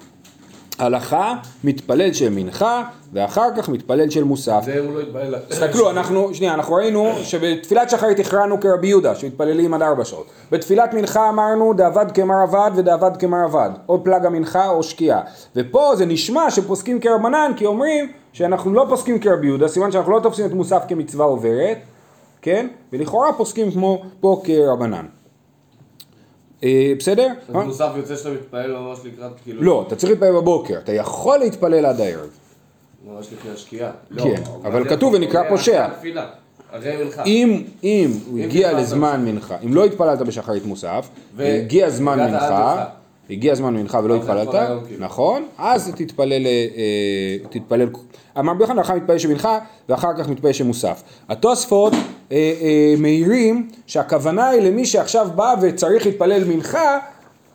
הלכה 0.79 1.33
מתפלל 1.63 2.13
של 2.13 2.29
מנחה 2.29 2.83
ואחר 3.13 3.47
כך 3.57 3.69
מתפלל 3.69 4.09
של 4.09 4.23
מוסף. 4.23 4.61
זה 4.65 4.79
הוא 4.79 4.93
לא 4.93 4.99
התבהל. 4.99 5.35
תסתכלו, 5.49 5.89
אנחנו, 5.89 6.33
שנייה, 6.33 6.53
אנחנו 6.53 6.73
ראינו 6.75 7.11
שבתפילת 7.23 7.89
שחרית 7.89 8.19
הכרענו 8.19 8.59
כרבי 8.59 8.87
יהודה, 8.87 9.15
שמתפללים 9.15 9.73
עד 9.73 9.81
ארבע 9.81 10.05
שעות. 10.05 10.27
בתפילת 10.51 10.93
מנחה 10.93 11.29
אמרנו 11.29 11.73
דאבד 11.73 12.11
כמר 12.11 12.43
אבד 12.43 12.71
ודאבד 12.75 13.17
כמר 13.17 13.45
אבד, 13.45 13.69
או 13.89 14.03
פלג 14.03 14.25
המנחה 14.25 14.69
או 14.69 14.83
שקיעה. 14.83 15.21
ופה 15.55 15.95
זה 15.95 16.05
נשמע 16.05 16.51
שפוסקים 16.51 16.99
כרבנן, 16.99 17.51
כי 17.57 17.65
אומרים 17.65 18.11
שאנחנו 18.33 18.73
לא 18.73 18.85
פוסקים 18.89 19.19
כרבי 19.19 19.47
יהודה, 19.47 19.67
סימן 19.67 19.91
שאנחנו 19.91 20.11
לא 20.11 20.19
תופסים 20.19 20.45
את 20.45 20.53
מוסף 20.53 20.83
כמצווה 20.87 21.25
עוברת, 21.25 21.77
כן? 22.41 22.67
ולכאורה 22.93 23.33
פוסקים 23.33 23.71
כמו 23.71 24.01
פה 24.19 24.41
כרבנן. 24.43 25.05
אה, 26.63 26.93
בסדר? 26.99 27.27
אז 27.47 27.65
מוסף 27.65 27.89
יוצא 27.97 28.15
שאתה 28.15 28.29
מתפלל 28.29 28.77
ממש 28.77 28.99
לקראת, 29.05 29.31
כאילו... 29.43 29.61
לא, 29.61 29.83
אתה 29.87 29.95
צריך 29.95 30.11
להתפלל 30.11 30.31
בבוקר, 30.31 30.77
אתה 30.77 30.93
יכול 30.93 31.37
להתפלל 31.37 31.85
עד 31.85 32.01
הערב. 32.01 32.29
ממש 33.07 33.27
לפני 33.33 33.51
השקיעה. 33.51 33.91
לא, 34.11 34.23
כן, 34.23 34.41
אבל 34.63 34.89
כתוב 34.89 35.13
ונקרא 35.13 35.49
פושע. 35.49 35.87
אם, 37.25 37.63
אם 37.83 38.11
הוא 38.31 38.39
הגיע 38.39 38.73
לזמן 38.73 39.25
מנחה, 39.25 39.55
אם 39.65 39.73
לא 39.73 39.85
התפללת 39.85 40.19
בשחרית 40.19 40.65
מוסף, 40.65 41.09
והגיע 41.35 41.89
זמן 41.89 42.19
מנחה. 42.19 42.85
הגיע 43.29 43.55
זמן 43.55 43.73
מנחה 43.73 43.99
ולא 44.03 44.15
התפללת, 44.15 44.49
כאילו. 44.87 45.05
נכון, 45.05 45.45
אז 45.57 45.93
תתפלל, 45.95 46.45
אה, 46.45 47.49
תתפלל, 47.49 47.87
אמר 48.39 48.51
רבי 48.51 48.63
יוחנן, 48.63 48.79
אחר 48.79 48.95
מתפלל 48.95 49.17
שמנחה 49.17 49.59
ואחר 49.89 50.17
כך 50.17 50.29
מתפלל 50.29 50.53
שמוסף. 50.53 51.03
התוספות 51.29 51.93
אה, 52.31 52.37
אה, 52.61 52.93
מעירים 52.97 53.67
שהכוונה 53.87 54.47
היא 54.49 54.61
למי 54.61 54.85
שעכשיו 54.85 55.27
בא 55.35 55.55
וצריך 55.61 56.05
להתפלל 56.05 56.43
מנחה 56.43 56.97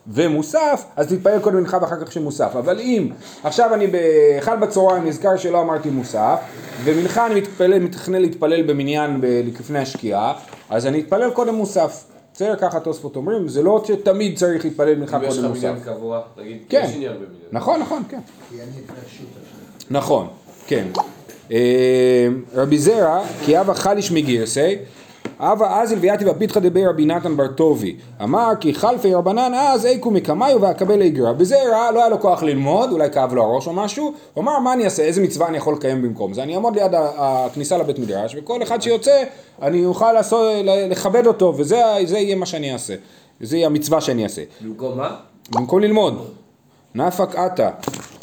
ומוסף, 0.07 0.85
אז 0.95 1.07
תתפלל 1.07 1.39
קודם 1.39 1.57
מנחה 1.57 1.77
ואחר 1.81 2.05
כך 2.05 2.11
שמוסף. 2.11 2.55
אבל 2.55 2.79
אם 2.79 3.07
עכשיו 3.43 3.73
אני 3.73 3.87
באחד 3.87 4.59
בצהריים 4.61 5.05
נזכר 5.07 5.37
שלא 5.37 5.61
אמרתי 5.61 5.89
מוסף, 5.89 6.39
ומנחה 6.83 7.25
אני 7.25 7.35
מתפלל, 7.35 7.79
מתכנן 7.79 8.21
להתפלל 8.21 8.63
במניין 8.63 9.21
ב- 9.21 9.41
לפני 9.59 9.79
השקיעה, 9.79 10.33
אז 10.69 10.85
אני 10.85 10.99
אתפלל 10.99 11.29
קודם 11.31 11.55
מוסף. 11.55 12.03
בסדר, 12.33 12.55
ככה 12.55 12.77
התוספות 12.77 13.15
אומרים, 13.15 13.47
זה 13.47 13.63
לא 13.63 13.83
שתמיד 13.87 14.37
צריך 14.37 14.65
להתפלל 14.65 14.95
מנחה 14.95 15.17
אם 15.17 15.23
יש 15.23 15.29
לך 15.29 15.35
קודם 15.43 15.53
מניין 15.53 15.73
מוסף. 15.75 15.85
קבוע, 15.85 16.21
נגיד, 16.37 16.57
כן. 16.69 16.81
יש 16.85 16.95
עניין 16.95 17.13
במניין. 17.13 17.29
נכון, 17.51 17.79
נכון, 17.79 18.03
כן. 18.09 18.19
נכון, 19.89 20.27
כן. 20.67 20.87
אה, 21.51 22.27
רבי 22.53 22.77
זרע, 22.77 23.23
כי 23.45 23.59
אבא 23.59 23.73
חליש 23.73 24.11
מגירסי, 24.11 24.75
אבא 25.39 25.81
אזיל 25.81 25.99
ויתיב 25.99 26.27
הפיתחא 26.27 26.59
דבי 26.59 26.85
רבי 26.85 27.05
נתן 27.05 27.37
בר 27.37 27.47
טובי. 27.47 27.95
אמר 28.23 28.51
כי 28.59 28.73
חלפי 28.73 29.13
רבנן 29.13 29.51
אז 29.53 29.85
איכו 29.85 30.11
מקמיו 30.11 30.57
ואקבל 30.61 31.01
איגרא. 31.01 31.31
בזרע 31.33 31.91
לא 31.91 31.99
היה 31.99 32.09
לו 32.09 32.19
כוח 32.19 32.43
ללמוד, 32.43 32.91
אולי 32.91 33.11
כאב 33.11 33.33
לו 33.33 33.43
הראש 33.43 33.67
או 33.67 33.73
משהו, 33.73 34.13
הוא 34.33 34.41
אמר 34.41 34.59
מה 34.59 34.73
אני 34.73 34.85
אעשה, 34.85 35.03
איזה 35.03 35.21
מצווה 35.21 35.47
אני 35.47 35.57
יכול 35.57 35.73
לקיים 35.73 36.01
במקום 36.01 36.33
זה. 36.33 36.43
אני 36.43 36.55
אעמוד 36.55 36.75
ליד 36.75 36.91
הכניסה 36.95 37.77
לבית 37.77 37.99
מדרש, 37.99 38.35
וכל 38.37 38.63
אחד 38.63 38.81
שיוצא, 38.81 39.23
אני 39.61 39.85
אוכל 39.85 40.13
לעשות, 40.13 40.65
לכבד 40.89 41.27
אותו, 41.27 41.53
וזה 41.57 41.81
זה 42.05 42.17
יהיה 42.17 42.35
מה 42.35 42.45
שאני 42.45 42.73
אעשה. 42.73 42.95
זה 43.41 43.57
יהיה 43.57 43.67
המצווה 43.67 44.01
שאני 44.01 44.23
אעשה. 44.23 44.41
במקום 44.61 44.97
מה? 44.97 45.15
במקום 45.51 45.79
ללמוד. 45.79 46.25
נפק 46.95 47.35
עתה, 47.35 47.69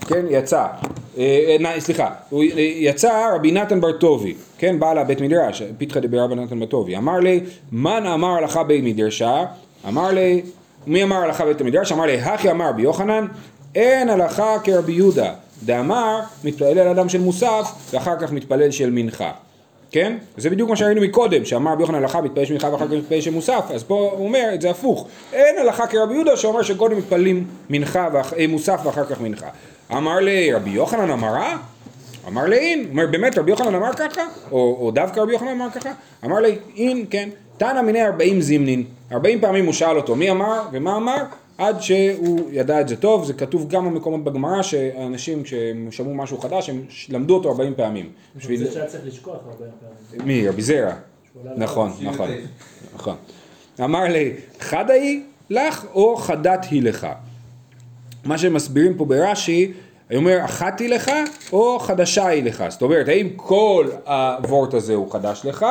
כן, 0.07 0.25
יצא. 0.31 0.67
אה, 1.19 1.57
אה, 1.75 1.81
סליחה, 1.81 2.11
הוא 2.31 2.45
יצא 2.77 3.31
רבי 3.35 3.53
נתן 3.53 3.81
בר 3.81 3.93
טובי, 3.93 4.35
כן, 4.59 4.79
בעל 4.79 4.99
הבית 4.99 5.21
מדרש, 5.21 5.63
פיתחא 5.79 6.01
דבי 6.01 6.19
רבי 6.19 6.35
נתן 6.35 6.61
בר 6.61 6.67
טובי, 6.67 6.97
אמר 6.97 7.19
לי, 7.21 7.41
מן 7.73 8.07
אמר 8.07 8.29
הלכה 8.37 8.63
בית 8.65 8.85
מדרשה, 8.85 9.45
אמר 9.89 10.11
לי, 10.13 10.43
מי 10.87 11.03
אמר 11.03 11.17
הלכה 11.17 11.45
בית 11.45 11.61
המדרש? 11.61 11.93
אמר 11.93 12.05
לי, 12.07 12.21
הכי 12.21 12.51
אמר 12.51 12.69
רבי 12.69 12.83
יוחנן, 12.83 13.27
אין 13.75 14.09
הלכה 14.09 14.57
כרבי 14.65 14.93
יהודה, 14.93 15.33
דאמר, 15.65 16.21
מתפלל 16.45 16.79
על 16.79 16.89
אדם 16.89 17.09
של 17.09 17.21
מוסף, 17.21 17.73
ואחר 17.93 18.17
כך 18.21 18.33
מתפלל 18.33 18.71
של 18.71 18.91
מנחה. 18.91 19.31
כן? 19.91 20.17
זה 20.37 20.51
בדיוק 20.51 20.71
מה 20.71 20.77
שראינו 20.77 21.01
מקודם, 21.01 21.45
שאמר 21.45 21.73
רבי 21.73 21.83
יוחנן 21.83 21.95
הלכה 21.95 22.21
מתפלל 22.21 22.45
של 22.45 22.53
מנחה 22.55 22.73
ואחר 22.73 22.87
כך 22.87 22.93
מתפלל 22.93 23.21
של 23.21 23.31
מוסף, 23.31 23.65
אז 23.75 23.83
פה 23.83 24.11
הוא 24.17 24.27
אומר 24.27 24.51
את 24.55 24.61
זה 24.61 24.71
הפוך. 24.71 25.07
אין 25.33 25.59
הלכה 25.59 25.87
כרבי 25.87 26.15
יהודה 26.15 26.37
שאומר 26.37 26.63
שקודם 26.63 26.97
מתפללים 26.99 27.45
מנחה, 27.71 28.09
ואח- 28.13 28.33
אה, 28.35 28.47
מוסף 28.47 28.81
ואחר 28.85 29.05
כך 29.05 29.21
מנחה. 29.21 29.47
אמר 29.97 30.21
לי 30.21 30.53
רבי 30.53 30.71
יוחנן 30.71 31.11
אמרה? 31.11 31.57
אמר 32.29 32.45
לי 32.47 32.57
אין, 32.59 32.87
אומר 32.91 33.07
באמת 33.07 33.39
רבי 33.39 33.51
יוחנן 33.51 33.75
אמר 33.75 33.93
ככה? 33.93 34.21
או, 34.51 34.77
או 34.81 34.91
דווקא 34.91 35.21
רבי 35.21 35.33
יוחנן 35.33 35.49
אמר 35.49 35.71
ככה? 35.71 35.91
אמר 36.25 36.41
לי 36.41 36.59
אין, 36.77 37.05
כן. 37.11 37.29
תנא 37.57 37.83
מיני 37.83 38.03
ארבעים 38.07 38.41
זימנין, 38.41 38.85
ארבעים 39.13 39.41
פעמים 39.41 39.65
הוא 39.67 39.73
שאל 39.73 39.97
אותו 39.97 40.17
מי 40.17 40.31
אמר 40.31 40.63
ומה 40.73 40.97
אמר, 40.97 41.17
עד 41.59 41.81
שהוא 41.81 42.41
ידע 42.53 42.81
את 42.81 42.89
זה 42.89 42.97
טוב, 42.97 43.25
זה 43.25 43.33
כתוב 43.33 43.67
כמה 43.71 43.91
מקומות 43.91 44.25
בגמרא 44.25 44.63
שאנשים 44.63 45.43
כשהם 45.43 45.89
שמעו 45.91 46.15
משהו 46.15 46.39
חדש 46.39 46.71
הם 46.71 46.83
למדו 47.09 47.35
אותו 47.35 47.49
ארבעים 47.49 47.75
פעמים. 47.77 48.09
בשביל- 48.37 48.65
זה 48.65 48.73
שהיה 48.73 48.87
צריך 48.87 49.03
לשכוח 49.07 49.35
הרבה 49.35 49.65
פעמים. 50.11 50.27
מי? 50.27 50.49
רבי 50.49 50.63
זרע. 50.63 50.93
נכון, 51.57 51.93
נכון, 52.03 52.29
נכון. 52.95 53.17
אמר 53.85 54.05
לי, 54.05 54.33
חדה 54.61 54.93
היא 54.95 55.21
לך 55.51 55.85
או 55.95 56.17
חדת 56.17 56.67
היא 56.71 56.83
לך? 56.83 57.07
מה 58.25 58.39
שמסבירים 58.39 58.95
פה 58.95 59.05
ברש"י, 59.05 59.73
הוא 60.11 60.17
אומר, 60.17 60.45
אחת 60.45 60.81
היא 60.81 60.89
לך 60.89 61.11
או 61.53 61.79
חדשה 61.79 62.27
היא 62.27 62.45
לך? 62.45 62.65
זאת 62.69 62.83
אומרת, 62.83 63.09
האם 63.09 63.29
כל 63.37 63.87
הוורט 64.07 64.75
הזה 64.75 64.95
הוא 64.95 65.13
חדש 65.13 65.43
לך, 65.45 65.67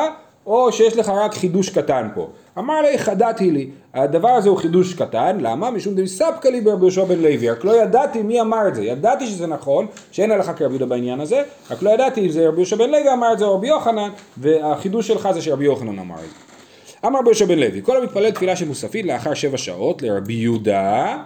או 0.46 0.72
שיש 0.72 0.98
לך 0.98 1.10
רק 1.10 1.34
חידוש 1.34 1.70
קטן 1.70 2.08
פה? 2.16 2.30
אמר 2.58 2.82
לי, 2.82 2.98
חדת 2.98 3.40
היא 3.40 3.52
לי. 3.52 3.70
הדבר 3.94 4.30
הזה 4.30 4.50
הוא 4.50 4.58
חידוש 4.58 4.94
קטן, 4.94 5.38
למה? 5.40 5.72
משום 5.72 5.96
דמספקא 5.96 6.48
לי 6.48 6.62
ברבי 6.62 6.82
יהושע 6.82 7.04
בן 7.04 7.20
לוי, 7.20 7.50
רק 7.50 7.66
לא 7.66 7.82
ידעתי 7.82 8.22
מי 8.22 8.42
אמר 8.42 8.68
את 8.68 8.76
זה. 8.76 8.84
ידעתי 8.84 9.28
שזה 9.28 9.48
נכון, 9.48 9.88
שאין 10.12 10.32
הלכה 10.32 10.54
כרבי 10.54 10.74
יהודה 10.74 10.86
בעניין 10.86 11.20
הזה, 11.20 11.44
רק 11.72 11.82
לא 11.82 11.90
ידעתי 11.90 12.22
אם 12.22 12.30
זה 12.30 12.48
רבי 12.48 12.58
יהושע 12.58 12.76
בן 12.76 12.90
לוי 12.90 13.14
אמר 13.14 13.34
את 13.34 13.40
זה 13.40 13.46
או 13.46 13.56
רבי 13.56 13.68
יוחנן, 13.68 14.10
והחידוש 14.38 15.08
שלך 15.08 15.30
זה 15.34 15.42
שרבי 15.42 15.66
יוחנן 15.66 16.00
אמר 16.00 16.16
את 16.16 16.30
זה. 16.30 17.08
אמר 17.08 17.20
רבי 17.20 17.30
יהושע 17.30 17.46
בן 17.46 17.60
לוי, 17.60 17.82
כל 17.84 17.98
המתפלל 17.98 18.32
תפילה 18.32 18.56
של 18.56 18.68
מוספית 18.68 19.06
לאחר 19.06 19.34
שבע 19.34 19.58
שעות 19.58 20.02
לרבי 20.02 20.34
יהודה, 20.34 21.18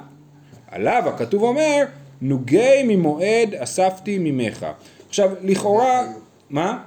עליו 0.75 1.03
הכתוב 1.05 1.43
אומר, 1.43 1.83
נוגי 2.21 2.83
ממועד 2.83 3.55
אספתי 3.57 4.17
ממך. 4.19 4.65
עכשיו, 5.09 5.31
לכאורה, 5.41 6.03
מה? 6.49 6.77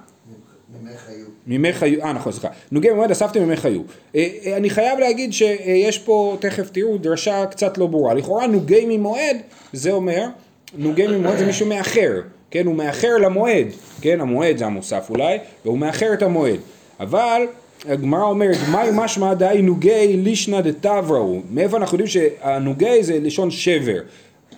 ממך 0.83 1.09
היו. 1.09 1.27
ממך 1.47 1.83
היו, 1.83 2.05
אה 2.05 2.13
נכון 2.13 2.33
סליחה, 2.33 2.49
נוגי 2.73 2.91
ממועד 2.91 3.11
אספתי 3.11 3.41
ממך 3.41 3.65
היו. 3.65 3.81
אה, 4.15 4.29
אה, 4.45 4.57
אני 4.57 4.71
חייב 4.71 4.99
להגיד 4.99 5.33
שיש 5.33 5.99
פה, 5.99 6.37
תכף 6.41 6.71
תראו, 6.71 6.99
דרשה 6.99 7.47
קצת 7.47 7.79
לא 7.79 7.87
ברורה. 7.87 8.15
לכאורה 8.15 8.47
נוגי 8.47 8.85
ממועד, 8.89 9.37
זה 9.73 9.91
אומר, 9.91 10.27
נוגי 10.75 11.07
ממועד 11.07 11.39
זה 11.39 11.47
מישהו 11.47 11.67
מאחר, 11.67 12.21
כן, 12.51 12.67
הוא 12.67 12.75
מאחר 12.75 13.19
למועד, 13.19 13.67
כן, 14.01 14.21
המועד 14.21 14.57
זה 14.57 14.67
המוסף 14.67 15.11
אולי, 15.11 15.39
והוא 15.65 15.79
מאחר 15.79 16.13
את 16.13 16.23
המועד. 16.23 16.61
אבל 17.01 17.43
הגמרא 17.89 18.23
אומרת, 18.23 18.57
מהי 18.73 18.91
משמע 18.95 19.35
דאי 19.35 19.63
נוגי 19.63 20.17
לישנא 20.17 20.61
דתבראו, 20.61 21.41
מאיפה 21.51 21.77
אנחנו 21.77 21.99
יודעים 21.99 22.07
שהנוגי 22.09 23.03
זה 23.03 23.19
לשון 23.23 23.51
שבר. 23.51 24.01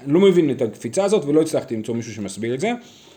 אני 0.04 0.12
לא 0.12 0.20
מבין 0.20 0.50
את 0.50 0.62
הקפיצה 0.62 1.04
הזאת 1.04 1.24
ולא 1.24 1.40
הצלחתי 1.40 1.76
למצוא 1.76 1.94
מישהו 1.94 2.12
שמסביר 2.12 2.54
את 2.54 2.60
זה. 2.60 2.72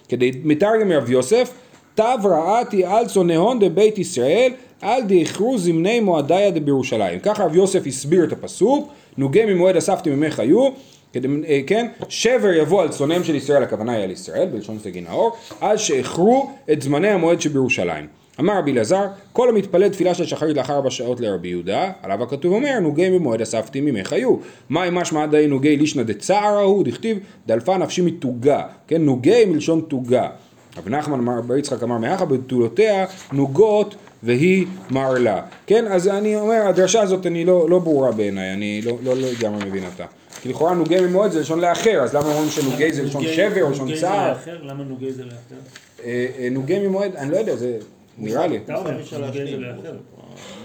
כדי 0.10 0.32
מתרגם 0.44 0.92
רב 0.92 1.10
יוסף, 1.10 1.52
תב 1.96 2.20
ראתי 2.24 2.86
על 2.86 3.08
צונאון 3.08 3.60
דבית 3.60 3.98
ישראל, 3.98 4.52
על 4.82 5.04
דאיכרו 5.04 5.58
זמני 5.58 6.00
מועדיה 6.00 6.52
דבירושלים. 6.52 7.20
ככה 7.20 7.44
רב 7.44 7.56
יוסף 7.56 7.88
הסביר 7.88 8.24
את 8.24 8.32
הפסוק, 8.32 8.90
נוגי 9.18 9.46
ממועד 9.46 9.76
אספתי 9.76 10.10
ממך 10.10 10.40
היו, 10.40 10.70
כדי, 11.14 11.28
אה, 11.48 11.60
כן, 11.68 11.88
שבר 12.10 12.54
יבוא 12.54 12.82
על 12.82 12.90
צונאיהם 12.90 13.24
של 13.24 13.36
ישראל, 13.36 13.64
הכוונה 13.64 13.92
היא 13.92 14.04
על 14.04 14.12
ישראל, 14.12 14.48
בלשון 14.52 14.80
סגי 14.80 15.02
נאור, 15.02 15.32
אז 15.62 15.80
שאיכרו 15.80 16.52
את 16.72 16.82
זמני 16.82 17.08
המועד 17.08 17.42
שבירושלים. 17.42 18.23
אמר 18.40 18.58
רבי 18.58 18.72
אלעזר, 18.72 19.06
כל 19.34 19.50
המתפלל 19.50 19.90
תפילה 19.90 20.14
של 20.14 20.26
שחרית 20.26 20.58
לאחר 20.58 20.74
ארבע 20.74 20.90
שעות 20.90 21.20
לרבי 21.20 21.48
יהודה, 21.48 21.92
עליו 22.04 22.24
הכתוב 22.24 22.54
אומר, 22.54 22.80
נוגי 22.80 23.10
ממועד 23.10 23.42
אספתי 23.42 23.82
ממך 23.82 24.14
היו. 24.14 24.36
מהי 24.70 24.90
משמע 24.92 25.26
דאי 25.26 25.48
נוגי 25.48 25.78
לישנא 25.78 26.04
דצער 26.04 26.58
ההוא, 26.58 26.84
דכתיב, 26.84 27.18
דלפה 27.48 27.78
נפשי 27.78 28.02
מתוגה, 28.02 28.62
כן, 28.88 29.02
נוגי 29.02 29.46
מלשון 29.46 29.82
תוגה. 29.88 30.30
רב 30.78 30.90
נחמן 30.90 31.20
אמר, 31.20 31.42
בר 31.42 31.58
יצחק 31.58 31.84
אמר 31.84 31.98
מאחה 31.98 32.26
בתולותיה 32.26 33.06
נוגות 33.32 33.96
והיא 34.24 34.68
מרלה. 34.92 35.42
כן, 35.68 35.88
אז 35.88 36.08
אני 36.08 36.36
אומר, 36.36 36.68
הדרשה 36.68 37.02
הזאת 37.02 37.26
אני 37.26 37.46
לא, 37.46 37.70
לא 37.70 37.80
ברורה 37.80 38.12
בעיניי, 38.12 38.54
אני 38.54 38.82
לא, 38.86 38.98
לא, 39.04 39.16
לא 39.16 39.28
לגמרי 39.32 39.66
מבין 39.66 39.86
אותה. 39.86 40.06
כי 40.42 40.50
לכאורה 40.50 40.74
נוגי 40.74 41.00
ממועד 41.00 41.32
זה 41.32 41.40
לשון 41.40 41.60
לאחר, 41.60 42.02
אז 42.04 42.16
למה 42.16 42.26
אומרים 42.34 42.50
שנוגי 42.50 42.94
זה 42.94 43.04
לשון 43.04 43.24
שבר 43.24 43.64
או 43.64 43.70
לשון 43.70 43.96
צער? 43.96 44.36
למה 44.62 44.84
נוגי 44.84 45.12
זה 45.12 45.24
לאחר? 45.26 45.56
אה, 46.04 46.28
אה, 46.40 46.48
נוגי 46.52 46.80
ממועד, 46.80 47.16
אני 47.16 47.32
לא 47.32 47.38
יודע, 47.38 47.56
זה 47.56 47.78
נראה 48.18 48.48
לי. 48.48 48.58
אתה 48.66 48.76
אומר 48.76 49.06
שנוגי 49.06 49.46
זה 49.46 49.58
לאחר. 49.58 49.94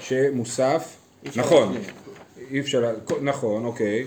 שמוסף, 0.00 0.96
נכון, 1.36 1.76
אי 2.50 2.60
אפשר, 2.60 2.80
לה- 2.80 2.92
נכון, 3.22 3.64
אוקיי. 3.64 4.04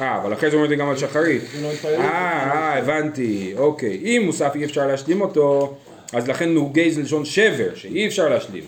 אה, 0.00 0.16
אבל 0.22 0.32
אחרי 0.32 0.50
זה 0.50 0.56
אומרים 0.56 0.70
זה 0.70 0.76
גם 0.76 0.88
על 0.88 0.96
שחרית. 0.96 1.42
אה, 1.84 2.00
אה, 2.00 2.78
הבנתי, 2.78 3.54
אוקיי. 3.56 3.96
אם 4.04 4.22
מוסף 4.26 4.52
אי 4.54 4.64
אפשר 4.64 4.86
להשלים 4.86 5.20
אותו, 5.20 5.74
אז 6.12 6.28
לכן 6.28 6.48
נוגי 6.48 6.90
זה 6.90 7.02
לשון 7.02 7.24
שבר, 7.24 7.74
שאי 7.74 8.06
אפשר 8.06 8.28
להשלים. 8.28 8.64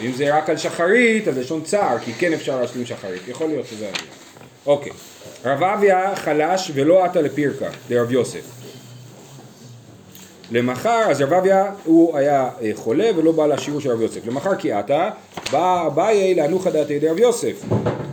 ואם 0.00 0.12
זה 0.12 0.36
רק 0.36 0.50
על 0.50 0.56
שחרית, 0.56 1.28
אז 1.28 1.38
לשון 1.38 1.62
צער, 1.62 1.98
כי 1.98 2.12
כן 2.12 2.32
אפשר 2.32 2.60
להשלים 2.60 2.86
שחרית. 2.86 3.22
יכול 3.28 3.46
להיות 3.46 3.66
שזה. 3.66 3.90
אוקיי. 4.66 4.92
רב 5.44 5.62
אביה 5.62 6.16
חלש 6.16 6.70
ולא 6.74 7.04
עטה 7.04 7.20
לפירקה, 7.20 7.68
לרב 7.90 8.12
יוסף. 8.12 8.61
למחר, 10.50 11.04
אז 11.10 11.20
רב 11.20 11.32
אביה 11.32 11.72
הוא 11.84 12.16
היה 12.16 12.48
אה, 12.62 12.70
חולה 12.74 13.10
ולא 13.16 13.32
בא 13.32 13.46
לשיעור 13.46 13.80
של 13.80 13.90
רב 13.90 14.00
יוסף. 14.00 14.26
למחר 14.26 14.54
כי 14.54 14.72
עתה, 14.72 15.10
בא 15.52 15.86
אביי 15.86 16.34
להנוחא 16.34 16.70
דעתי 16.70 16.92
ידי 16.92 17.08
רב 17.08 17.18
יוסף. 17.18 17.64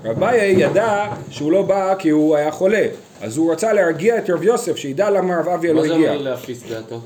רב 0.06 0.24
אביי 0.24 0.54
ידע 0.58 1.06
שהוא 1.30 1.52
לא 1.52 1.62
בא 1.62 1.96
כי 2.00 2.10
הוא 2.10 2.36
היה 2.36 2.52
חולה, 2.52 2.88
אז 3.22 3.38
הוא 3.38 3.52
רצה 3.52 3.74
להרגיע 3.74 4.18
את 4.18 4.30
רב 4.30 4.44
יוסף, 4.44 4.76
שידע 4.76 5.10
למה 5.10 5.40
רב 5.40 5.48
אביה 5.50 5.74
לא 5.74 5.82
מה 5.82 5.88
זה 5.88 5.94
הגיע. 5.94 6.10
אומר 6.14 6.22
להפיס 6.22 6.64
דעתו? 6.70 7.00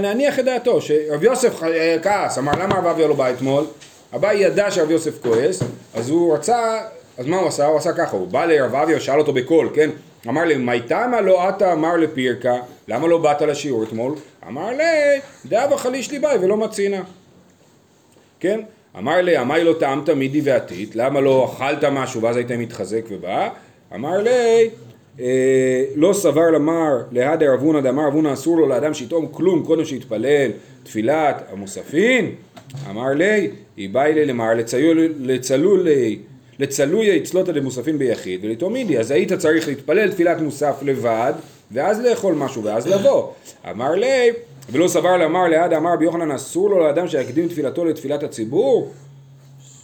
להניח 0.00 0.38
את 0.38 0.44
דעתו, 0.44 0.80
שרב 0.80 1.22
יוסף 1.22 1.62
אה, 1.62 1.96
כעס, 2.02 2.38
אמר 2.38 2.52
למה 2.62 2.78
רב 2.78 2.86
אביה 2.86 3.08
לא 3.08 3.14
בא 3.14 3.30
אתמול? 3.30 3.64
אביי 4.14 4.36
ידע 4.38 4.70
שרב 4.70 4.90
יוסף 4.90 5.22
כועס, 5.22 5.62
אז 5.94 6.08
הוא 6.08 6.34
רצה, 6.34 6.80
אז 7.18 7.26
מה 7.26 7.36
הוא 7.36 7.48
עשה? 7.48 7.66
הוא 7.66 7.76
עשה 7.76 7.92
ככה, 7.92 8.16
הוא 8.16 8.28
בא 8.28 8.44
לרב 8.44 8.74
אביה 8.74 8.96
ושאל 8.96 9.18
אותו 9.18 9.32
בקול, 9.32 9.70
כן? 9.74 9.90
אמר 10.28 10.44
לי, 10.44 10.56
מי 10.56 10.80
תמה 10.80 11.20
לא 11.20 11.48
עתה 11.48 11.72
אמר 11.72 11.96
לפירקה, 11.96 12.54
למה 12.90 13.08
לא 13.08 13.18
באת 13.18 13.42
לשיעור 13.42 13.82
אתמול? 13.82 14.14
אמר 14.48 14.70
לי, 14.70 15.20
דאבה 15.46 15.76
חליש 15.76 16.10
לי 16.10 16.18
ביי 16.18 16.38
ולא 16.38 16.56
מצינה. 16.56 17.02
כן? 18.40 18.60
אמר 18.98 19.20
לי, 19.20 19.40
אמי 19.40 19.64
לא 19.64 19.74
טעמת 19.80 20.08
מידי 20.08 20.40
ועתית, 20.44 20.96
למה 20.96 21.20
לא 21.20 21.52
אכלת 21.52 21.84
משהו 21.84 22.22
ואז 22.22 22.36
היית 22.36 22.50
מתחזק 22.50 23.02
ובא? 23.10 23.48
אמר 23.94 24.18
לי, 24.18 24.70
אה, 25.20 25.84
לא 25.94 26.12
סבר 26.12 26.50
למר 26.50 27.02
להדר 27.12 27.54
אבונה 27.54 27.80
דאמר 27.80 28.08
אבונה 28.08 28.32
אסור 28.32 28.56
לו 28.56 28.66
לאדם 28.66 28.94
שיטעום 28.94 29.28
כלום 29.30 29.64
קודם 29.64 29.84
שיתפלל 29.84 30.50
תפילת 30.82 31.42
המוספין? 31.52 32.34
אמר 32.90 33.12
לי, 33.14 33.50
איבאי 33.78 34.14
לי 34.14 34.24
למר 34.24 34.50
לצלולי 35.20 36.18
לצלויה 36.58 37.16
אצלותא 37.16 37.52
דמוספין 37.52 37.98
ביחיד 37.98 38.44
ולטעום 38.44 38.72
מידי, 38.72 38.98
אז 38.98 39.10
היית 39.10 39.32
צריך 39.32 39.68
להתפלל 39.68 40.10
תפילת 40.10 40.40
מוסף 40.40 40.74
לבד 40.82 41.32
ואז 41.72 42.00
לאכול 42.00 42.34
משהו 42.34 42.64
ואז 42.64 42.86
לבוא. 42.86 43.28
אמר 43.70 43.90
לי, 43.90 44.30
ולא 44.72 44.88
סבר 44.88 45.16
לאמר 45.16 45.44
ליד 45.44 45.72
אמר 45.72 45.92
רבי 45.92 46.04
יוחנן 46.04 46.30
אסור 46.30 46.70
לו 46.70 46.78
לאדם 46.78 47.08
שיקדים 47.08 47.48
תפילתו 47.48 47.84
לתפילת 47.84 48.22
הציבור? 48.22 48.90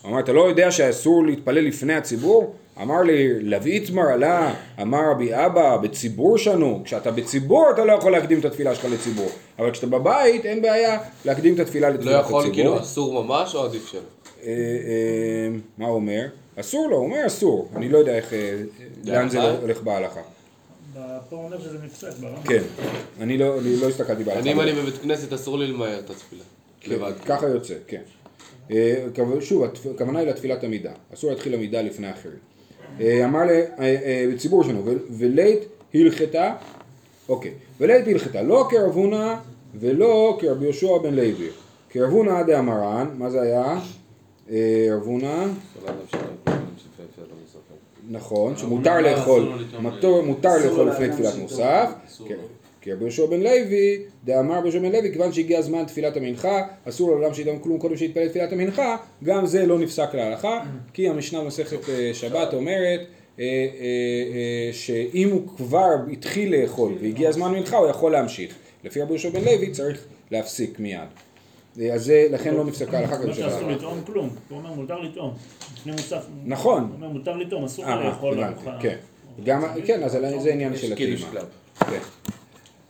אמר, 0.07 0.20
אתה 0.20 0.33
לא 0.33 0.49
יודע 0.49 0.70
שאסור 0.70 1.25
להתפלל 1.27 1.64
לפני 1.64 1.94
הציבור? 1.94 2.55
אמר 2.83 3.03
לי, 3.03 3.40
לוויתמר 3.40 4.03
עלה, 4.03 4.55
אמר 4.83 5.11
רבי 5.11 5.35
אבא, 5.35 5.77
בציבור 5.77 6.38
שנו. 6.38 6.81
כשאתה 6.85 7.11
בציבור 7.11 7.70
אתה 7.75 7.85
לא 7.85 7.92
יכול 7.92 8.12
להקדים 8.12 8.40
את 8.40 8.44
התפילה 8.44 8.75
שלך 8.75 8.85
לציבור. 8.85 9.29
אבל 9.59 9.70
כשאתה 9.70 9.87
בבית 9.87 10.46
אין 10.46 10.62
בעיה 10.62 10.99
להקדים 11.25 11.55
את 11.55 11.61
התפילה 11.61 11.88
לא 11.88 11.94
לתפילת 11.94 12.25
יכול, 12.25 12.40
הציבור. 12.40 12.55
כאילו, 12.55 12.81
אסור 12.81 13.25
ממש 13.25 13.55
או 13.55 13.64
עדיף 13.64 13.87
שלא? 13.87 14.01
אה, 14.42 14.49
אה, 14.49 15.49
מה 15.79 15.87
הוא 15.87 15.94
אומר? 15.94 16.27
אסור 16.61 16.88
לו, 16.88 16.96
הוא 16.96 17.05
אומר 17.05 17.27
אסור. 17.27 17.68
אני 17.77 17.88
לא 17.88 17.99
יודע 17.99 18.16
איך, 18.16 18.33
אה, 18.33 18.57
לאן 19.05 19.29
זה? 19.29 19.51
הולך 19.51 19.83
בהלכה. 19.83 20.20
פה 21.28 21.37
אומר 21.37 21.61
שזה 21.61 21.78
מפסק 21.85 22.18
ברמב"ם. 22.20 22.42
כן, 22.42 22.62
אני 23.20 23.38
לא 23.38 23.59
אני 23.59 23.76
לא 23.76 23.88
הסתכלתי 23.88 24.24
בהלכה. 24.24 24.40
אני, 24.40 24.52
אם 24.52 24.61
אני 24.61 24.72
בבית 24.72 24.98
כנסת, 24.98 25.32
אסור 25.32 25.59
לי 25.59 25.66
למהר 25.66 25.98
את 25.98 26.11
התפילה. 26.11 26.42
כן, 26.80 26.92
לבד. 26.92 27.12
ככה 27.26 27.46
יוצא, 27.46 27.74
כן. 27.87 28.02
אה, 28.70 29.06
שוב, 29.40 29.64
הכוונה 29.94 30.18
היא 30.18 30.28
לתפילת 30.28 30.64
עמידה. 30.64 30.92
אסור 31.14 31.30
להתחיל 31.30 31.54
עמידה 31.54 31.82
לפני 31.82 32.06
האחרים. 32.06 32.38
אה, 33.00 33.24
אמר 33.24 33.44
לי, 33.44 33.62
אה, 33.78 34.24
שלנו, 34.40 34.85
ולית 35.11 35.61
הלכתה, 35.94 36.54
אוקיי, 37.28 37.52
ולית 37.80 38.06
הלכתה, 38.06 38.42
לא 38.42 38.68
כרב 38.70 38.94
הונא 38.94 39.35
ולא 39.80 40.38
כרבי 40.40 40.64
יהושע 40.64 40.98
בן 40.98 41.14
לוי. 41.14 41.48
כרב 41.90 42.11
הונא 42.11 42.42
דאמרן, 42.42 43.09
מה 43.18 43.30
זה 43.30 43.42
היה? 43.42 43.80
רב 44.90 45.02
הונא, 45.02 45.46
נכון, 48.11 48.57
שמותר 48.57 48.95
הונא 48.95 49.07
לאכול, 49.09 49.49
מותר- 49.81 50.59
לאכול 50.66 50.88
לפני 50.88 51.09
תפילת. 51.12 51.35
מוסף. 51.38 51.90
כן. 52.29 52.35
כי 52.81 52.92
רבי 52.92 53.05
יהושע 53.05 53.27
בן 53.27 53.40
לוי, 53.40 53.99
דאמר 54.25 54.55
רבי 54.55 54.69
יהושע 54.69 54.79
בן 54.79 54.92
לוי, 54.92 55.12
כיוון 55.12 55.33
שהגיע 55.33 55.62
זמן 55.62 55.85
תפילת 55.85 56.16
המנחה, 56.16 56.62
אסור 56.88 57.16
לאדם 57.21 57.35
שידום 57.35 57.59
כלום 57.59 57.79
קודם 57.79 57.97
שיתפלל 57.97 58.29
תפילת 58.29 58.53
המנחה, 58.53 58.97
גם 59.25 59.47
זה 59.47 59.66
לא 59.66 59.79
נפסק 59.79 60.14
להלכה, 60.14 60.61
כי 60.92 61.09
המשנה 61.09 61.40
במסכת 61.40 61.88
אה, 61.88 62.11
שבת 62.14 62.55
אומרת 62.55 63.01
אה, 63.01 63.45
אה, 63.45 63.45
אה, 63.45 64.73
שאם 64.73 65.29
הוא 65.33 65.42
כבר 65.57 65.90
התחיל 66.12 66.57
לאכול 66.61 66.92
והגיע 67.03 67.33
זמן 67.33 67.53
מנחה, 67.53 67.77
הוא 67.77 67.88
יכול 67.88 68.12
להמשיך. 68.12 68.55
לפי 68.85 69.01
רבי 69.03 69.12
יהושע 69.12 69.31
בן 69.31 69.40
לוי 69.45 69.71
צריך 69.71 69.99
להפסיק 70.31 70.81
מיד. 70.81 71.01
אה, 71.80 71.94
אז 71.94 72.04
זה, 72.04 72.26
לכן 72.30 72.54
לא 72.54 72.64
נפסקה 72.64 72.98
ההלכה 72.98 73.18
לא 73.18 73.22
כזאת 73.22 73.34
של 73.34 73.42
שאסור. 73.42 73.70
לטעום 73.70 74.00
כלום, 74.06 74.28
הוא 74.48 74.58
אומר 74.58 74.72
מותר 74.72 75.00
לטעום. 75.00 75.34
לפני 75.76 75.92
מוסף. 75.92 76.26
נכון. 76.44 76.82
הוא 76.82 76.94
אומר 76.94 77.08
מותר 77.08 77.36
לטעום, 77.36 77.64
אסור 77.64 77.84
אה, 77.84 77.90
אה, 77.90 78.04
לאכול. 78.04 78.38
כן. 78.80 78.96
גם, 79.44 79.62
כן, 79.86 80.02
אז 80.02 80.16
זה 80.42 80.52
עניין 80.52 80.76
של 80.76 80.94
קידוש 80.94 81.24
הטעימה. 81.24 81.98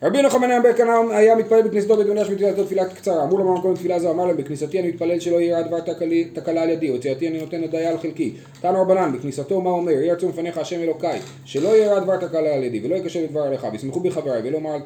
רבי 0.03 0.21
נחמן 0.21 0.49
היה 0.49 0.61
בקנה 0.61 0.97
היה 1.11 1.35
מתפלל 1.35 1.61
בכניסתו 1.61 1.97
בית 1.97 2.07
מדרש 2.07 2.29
בתפילתו 2.29 2.63
תפילה 2.63 2.85
קצרה. 2.85 3.23
אמרו 3.23 3.37
לו 3.37 3.43
במקום 3.43 3.75
תפילה 3.75 3.99
זו 3.99 4.11
אמר 4.11 4.25
להם 4.25 4.37
בכניסתי 4.37 4.79
אני 4.79 4.87
מתפלל 4.87 5.19
שלא 5.19 5.41
יהיה 5.41 5.63
תקלי- 5.85 6.25
תקלה 6.33 6.63
על 6.63 6.69
ידי 6.69 6.91
וציאתי 6.91 7.27
אני 7.27 7.39
נותן 7.39 7.61
הודיה 7.61 7.89
על 7.89 7.97
חלקי. 7.97 8.33
תנו 8.61 8.81
רבנן 8.81 9.11
בכניסתו 9.17 9.61
מה 9.61 9.69
אומר 9.69 9.91
יהי 9.91 10.11
רצון 10.11 10.29
לפניך 10.29 10.57
השם 10.57 10.81
אלוקיי 10.81 11.19
שלא 11.45 11.69
יהיה 11.69 11.99
דבר 11.99 12.17
תקלה 12.17 12.53
על 12.53 12.63
ידי 12.63 12.81
ולא 12.83 12.95
יקשר 12.95 13.19
לדבר 13.23 13.41
עליך 13.41 13.67
ויסמכו 13.71 13.99
בי 13.99 14.11
חבריי 14.11 14.41
ולא 14.43 14.57
אמר 14.57 14.71
על 14.71 14.81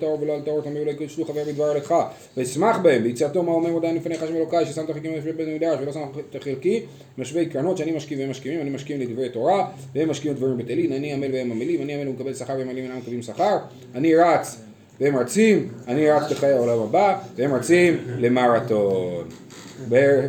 טהור 0.00 0.18
ולא 0.22 0.34
על 0.34 0.40
טהור 0.40 0.60
טמא 0.60 0.78
ולא 0.78 0.90
יקשלו 0.90 1.24
חבר 1.24 1.44
בדבר 1.44 1.64
עליך 1.64 1.94
וישמח 2.36 2.78
בהם 2.78 3.02
ביציאתו 3.02 3.42
מה 3.42 3.52
אומר 3.52 3.76
עדיין 3.76 3.96
לפניך 3.96 4.22
השם 4.22 4.36
אלוקיי 4.36 4.66
ששמת 4.66 4.90
חלקי 4.90 5.08
משווה 5.08 5.32
בית 5.32 5.48
מדרש 5.48 5.78
ולא 5.82 5.92
שם 5.92 6.00
את 6.30 6.42
חלקי 6.42 6.82
משווה 7.18 7.44
קרנות 7.44 7.76
שאני 7.76 7.92
משקיע 7.92 8.18
והם 8.18 8.30
משקיעים 8.30 8.60
אני 8.60 8.70
משקיעים 8.70 9.00
לדברי 9.00 9.28
תורה 9.28 9.68
והם 9.94 10.10
משקיעים 10.10 10.36
דברים 10.36 10.58
בטלים 10.58 10.92
אני 10.92 11.12
עמל 11.12 11.28
והם 11.32 11.50
עמלים 11.52 11.82
אני 11.82 11.94
עמל 11.94 12.08
ומקבל 12.08 12.34
שכר 12.34 12.52
והם 12.52 12.68
עמלים 12.68 12.84
ואינם 12.84 12.98
מקבלים 12.98 13.22
שכר 13.22 13.56
אני 13.94 14.14
רץ 14.14 14.59
והם 15.00 15.16
רצים, 15.16 15.68
אני 15.88 16.10
רץ 16.10 16.30
לחיי 16.30 16.52
העולם 16.52 16.78
הבא, 16.78 17.18
והם 17.36 17.54
רצים 17.54 17.96
למרתון. 18.18 19.24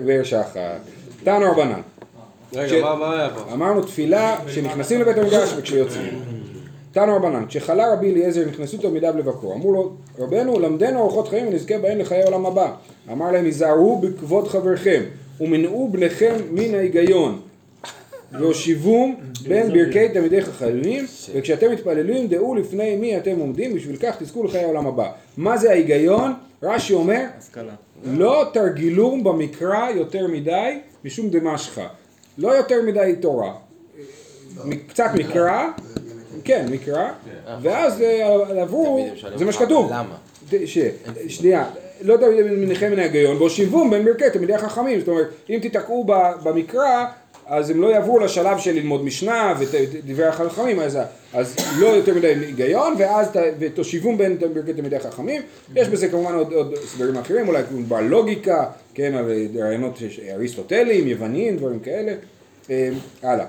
באר 0.06 0.24
שחת. 0.24 0.80
תנו 1.24 1.52
רבנן, 1.52 1.82
ש- 2.54 2.56
רגע, 2.58 2.82
מה- 2.84 2.96
מה 2.96 3.14
היה 3.20 3.30
פה? 3.30 3.54
אמרנו 3.54 3.82
תפילה 3.82 4.38
שנכנסים 4.48 5.02
לבית 5.02 5.18
המקדש 5.18 5.54
וכשיוצאים. 5.58 6.20
תנו 6.92 7.16
רבנן, 7.16 7.46
כשחלה 7.48 7.94
רבי 7.94 8.12
אליעזר 8.12 8.46
נכנסו 8.50 8.78
תלמידיו 8.78 9.14
לבקרו, 9.18 9.54
אמרו 9.54 9.74
לו, 9.74 9.92
רבנו 10.20 10.60
למדנו 10.60 11.00
אורחות 11.00 11.28
חיים 11.28 11.48
ונזכה 11.48 11.78
בהן 11.78 11.98
לחיי 11.98 12.22
העולם 12.24 12.46
הבא. 12.46 12.72
אמר 13.12 13.32
להם, 13.32 13.46
היזהרו 13.46 13.98
בכבוד 14.02 14.48
חברכם, 14.48 15.02
ומנעו 15.42 15.90
בניכם 15.92 16.36
מן 16.52 16.76
ההיגיון. 16.76 17.40
והושיבום 18.40 19.16
בין 19.48 19.74
ברכי 19.74 20.10
תלמידי 20.10 20.42
חכמים, 20.42 21.06
וכשאתם 21.34 21.72
מתפללים 21.72 22.28
דעו 22.28 22.56
לפני 22.56 22.96
מי 22.96 23.18
אתם 23.18 23.40
עומדים, 23.40 23.74
בשביל 23.76 23.96
כך 23.96 24.16
תזכו 24.20 24.44
לחיי 24.44 24.64
העולם 24.64 24.88
הבא. 24.88 25.12
מה 25.38 25.58
זה 25.58 25.70
ההיגיון? 25.72 26.34
רש"י 26.64 26.94
אומר. 26.94 27.22
לא 28.06 28.46
תרגילום 28.54 29.24
במקרא 29.24 29.90
יותר 29.90 30.28
מדי 30.28 30.80
משום 31.06 31.30
דמשכה. 31.30 31.88
לא 32.38 32.52
יותר 32.52 32.82
מדי 32.88 33.16
תורה. 33.20 33.54
קצת 34.88 35.10
מקרא, 35.14 35.68
כן, 36.44 36.66
מקרא, 36.72 37.10
ואז 37.62 38.02
אה, 38.02 38.62
עברו, 38.62 39.08
זה 39.36 39.46
מה 39.46 39.52
שכתוב. 39.52 39.92
למה? 39.92 40.16
שנייה, 41.28 41.66
לא 42.02 42.18
תמיד 42.18 42.46
מניחם 42.46 42.92
מן 42.92 43.00
ההיגיון, 43.00 43.38
והושיבום 43.38 43.90
בין 43.90 44.06
ברכי 44.06 44.30
תלמידי 44.34 44.54
החכמים, 44.54 45.00
זאת 45.00 45.08
אומרת, 45.08 45.28
אם 45.50 45.60
תיתקעו 45.62 46.04
ב- 46.08 46.32
במקרא, 46.44 47.06
אז 47.48 47.70
הם 47.70 47.82
לא 47.82 47.88
יעברו 47.88 48.20
לשלב 48.20 48.58
של 48.58 48.72
ללמוד 48.72 49.04
משנה 49.06 49.54
ודברי 49.60 50.26
החכמים, 50.26 50.80
אז, 50.80 50.98
אז 51.34 51.56
לא 51.80 51.88
יותר 51.88 52.14
מדי 52.16 52.28
היגיון, 52.28 52.96
ואז 52.98 53.28
ת- 53.28 53.54
ותושיבום 53.60 54.18
בין 54.18 54.38
ברכי 54.54 54.74
תלמידי 54.74 54.96
החכמים, 54.96 55.42
יש 55.76 55.88
בזה 55.88 56.08
כמובן 56.08 56.34
עוד, 56.36 56.54
עוד 56.54 56.76
סדרים 56.86 57.18
אחרים, 57.18 57.48
אולי 57.48 57.64
בלוגיקה, 57.88 58.66
כן, 58.94 59.14
על 59.16 59.26
רעיונות 59.60 59.98
אריסטוטליים, 60.34 61.08
יווניים, 61.08 61.58
דברים 61.58 61.80
כאלה, 61.80 62.14
אה, 62.70 62.90
הלאה. 63.24 63.46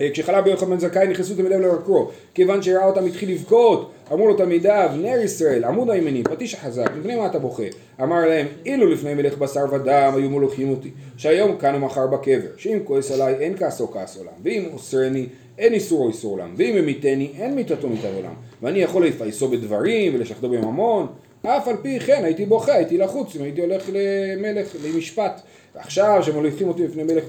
אה, 0.00 0.10
כשחלה 0.12 0.42
ביוחד 0.42 0.66
בן 0.66 0.78
זכאי 0.78 1.08
נכנסו 1.08 1.34
תלמידיו 1.34 1.58
לבקרו, 1.58 2.10
כיוון 2.34 2.62
שראה 2.62 2.84
אותם 2.84 3.06
התחיל 3.06 3.30
לבכות, 3.30 3.90
אמרו 4.12 4.26
לו 4.26 4.36
תלמידיו, 4.36 4.90
נר 4.96 5.20
ישראל, 5.24 5.64
עמוד 5.64 5.90
הימני, 5.90 6.22
פטיש 6.22 6.54
החזק, 6.54 6.90
מפני 6.98 7.16
מה 7.16 7.26
אתה 7.26 7.38
בוכה? 7.38 7.62
אמר 8.02 8.26
להם, 8.26 8.46
אילו 8.66 8.86
לפני 8.86 9.14
מלך 9.14 9.38
בשר 9.38 9.64
ודם 9.72 10.12
היו 10.16 10.30
מולכים 10.30 10.70
אותי, 10.70 10.90
שהיום 11.16 11.56
כאן 11.58 11.74
ומחר 11.74 12.06
בקבר, 12.06 12.48
שאם 12.56 12.78
כועס 12.84 13.10
עליי 13.10 13.34
אין 13.34 13.56
כעסו 13.56 13.90
כעס 13.92 14.16
עולם, 14.16 14.32
ואם 14.42 14.64
אוסרני 14.72 15.26
אין 15.58 15.72
איסורו 15.74 16.08
איסור 16.08 16.32
עולם, 16.32 16.54
ואם 16.56 16.74
ממיתני 16.74 17.30
אין 17.38 17.54
מיתתו 17.54 17.88
מיתת 17.88 18.08
עולם, 18.16 18.34
ואני 18.62 18.78
יכול 18.78 19.06
לפייסו 19.06 19.48
בדברים 19.48 20.14
ולשחדו 20.14 20.48
בממון, 20.48 21.06
אף 21.46 21.68
על 21.68 21.76
פי 21.82 22.00
כן 22.00 22.24
הייתי 22.24 22.46
בוכה, 22.46 22.74
הייתי 22.74 22.98
לחוץ 22.98 23.36
אם 23.36 23.42
הייתי 23.42 23.60
הולך 23.60 23.90
למלך, 23.92 24.76
למשפט. 24.84 25.40
ועכשיו 25.76 26.20
שמוליכים 26.22 26.68
אותי 26.68 26.84
לפני 26.84 27.02
מלך 27.02 27.24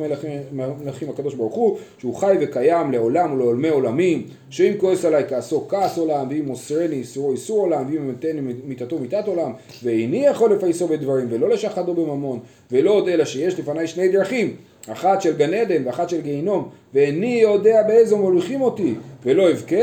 מלכים, 0.84 1.10
הקדוש 1.10 1.34
ברוך 1.34 1.54
הוא, 1.54 1.78
שהוא 1.98 2.16
חי 2.16 2.36
וקיים 2.42 2.92
לעולם 2.92 3.34
ולעולמי 3.34 3.70
עולמים, 3.70 4.28
שאם 4.50 4.74
כועס 4.78 5.06
עליי 5.06 5.24
כעסו 5.30 5.68
כעס 5.70 5.98
עולם, 5.98 6.28
ואם 6.30 6.46
מוסרני 6.46 6.96
איסורו 6.96 7.32
איסור 7.32 7.60
עולם, 7.62 7.86
ואם 7.88 8.10
ימתני 8.10 8.54
מיתתו 8.66 9.00
מיתת 9.00 9.28
עולם, 9.28 9.52
ואיני 9.84 10.26
יכול 10.26 10.54
לפייסו 10.54 10.88
בדברים, 10.88 11.28
ולא 11.30 11.50
לשחדו 11.50 11.94
בממון, 11.94 12.40
ולא 12.72 12.92
עוד 12.92 13.08
אלא 13.08 13.26
שיש 13.26 13.60
לפניי 13.60 13.88
שני 13.88 14.10
דרכים, 14.10 14.56
אחת 14.88 15.22
של 15.22 15.38
גן 15.38 15.54
עדן 15.54 15.88
ואחת 15.88 16.10
של 16.10 16.22
גיהינום, 16.22 16.70
ואיני 16.94 17.40
יודע 17.42 17.84
באיזו 17.84 18.18
מוליכים 18.18 18.62
אותי, 18.62 18.94
ולא 19.26 19.52
אבכה, 19.52 19.76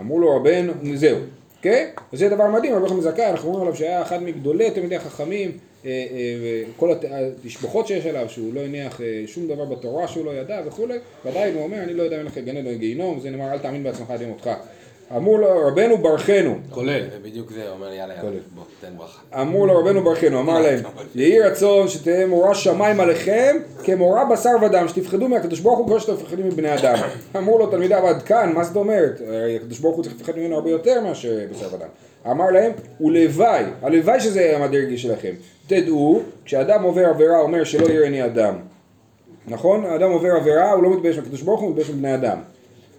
אמרו 0.00 0.18
לו 0.18 0.36
רבנו, 0.36 0.72
זהו, 0.94 1.18
כן? 1.62 1.88
וזה 2.12 2.28
דבר 2.28 2.46
מדהים, 2.50 2.74
רבי 2.74 2.82
יוחנן 2.82 3.00
זכאי, 3.00 3.30
אנחנו 3.30 3.48
אומרים 3.48 3.62
עליו 3.62 3.76
שהיה 3.76 4.02
אחד 4.02 4.22
מגדולי 4.22 4.70
תלמידי 4.70 4.96
החכמים, 4.96 5.58
אה, 5.86 5.90
אה, 6.82 6.92
הת- 6.92 7.04
התשבחות 7.44 7.86
שיש 7.86 8.06
עליו, 8.06 8.26
שהוא 8.28 8.54
לא 8.54 8.60
הניח 8.60 9.00
אה, 9.00 9.22
שום 9.26 9.48
דבר 9.48 9.64
בתורה 9.64 10.08
שהוא 10.08 10.24
לא 10.24 10.30
ידע 10.30 10.60
וכולי, 10.66 10.94
ועדיין 11.24 11.54
הוא 11.54 11.62
אומר, 11.62 11.78
אני 11.82 11.94
לא 11.94 12.02
יודע 12.02 12.20
אם 12.20 12.26
לך 12.26 12.38
גן 12.38 12.56
עדן 12.56 12.74
גיהינום, 12.74 13.20
זה 13.20 13.30
נאמר, 13.30 13.52
אל 13.52 13.58
תאמין 13.58 13.82
בעצמך 13.84 14.10
עד 14.10 14.22
מותך. 14.22 14.50
אמרו 15.16 15.38
לו, 15.38 15.66
רבנו 15.66 15.98
ברכנו, 15.98 16.58
כולל. 16.70 17.02
ובדיוק 17.12 17.52
זה, 17.52 17.70
אומר 17.70 17.86
יאללה. 17.92 18.14
יאללה, 18.14 18.30
בוא, 18.54 18.62
תן 18.80 18.88
ברכה. 18.96 19.20
אמרו 19.42 19.66
לו 19.66 19.78
רבנו 19.78 20.04
ברכנו, 20.04 20.40
אמר 20.40 20.60
להם, 20.60 20.78
יהי 21.14 21.40
רצון 21.40 21.88
שתהיה 21.88 22.26
מורא 22.26 22.54
שמיים 22.54 23.00
עליכם 23.00 23.56
כמורא 23.84 24.24
בשר 24.24 24.50
ודם, 24.62 24.88
שתפחדו 24.88 25.28
מהקדוש 25.28 25.60
ברוך 25.60 25.78
הוא 25.78 25.86
כמו 25.86 26.00
שאתם 26.00 26.12
מפחדים 26.14 26.46
מבני 26.46 26.74
אדם. 26.74 26.94
אמרו 27.36 27.58
לו 27.58 27.66
תלמידיו 27.66 28.06
עד 28.06 28.22
כאן, 28.22 28.52
מה 28.54 28.64
זאת 28.64 28.76
אומרת? 28.76 29.20
הקדוש 29.56 29.78
ברוך 29.78 29.96
הוא 29.96 30.04
צריך 30.04 30.16
לפחד 30.16 30.38
ממנו 30.38 30.54
הרבה 30.56 30.70
יותר 30.70 31.00
מאשר 31.00 31.38
בשר 31.52 31.74
ודם. 31.74 31.86
אמר 32.30 32.50
להם, 32.50 32.72
ולוואי, 33.00 33.64
הלוואי 33.82 34.20
שזה 34.20 34.40
יהיה 34.40 34.58
המדרגי 34.58 34.98
שלכם. 34.98 35.32
תדעו, 35.66 36.20
כשאדם 36.44 36.82
עובר 36.82 37.06
עבירה 37.06 37.40
אומר 37.40 37.64
שלא 37.64 37.86
יראני 37.86 38.24
אדם. 38.24 38.54
נכון? 39.48 39.84
האדם 39.84 40.10
עובר 40.10 40.32
עבירה, 40.36 40.72
הוא 40.72 40.82
לא 40.82 40.96
מתבייש 40.96 41.16
מהקדוש 41.16 41.42
ברוך 41.42 41.60
הוא, 41.60 41.68
הוא 41.68 41.70
מתבייש 41.70 41.90
מבני 41.90 42.14
אדם. 42.14 42.38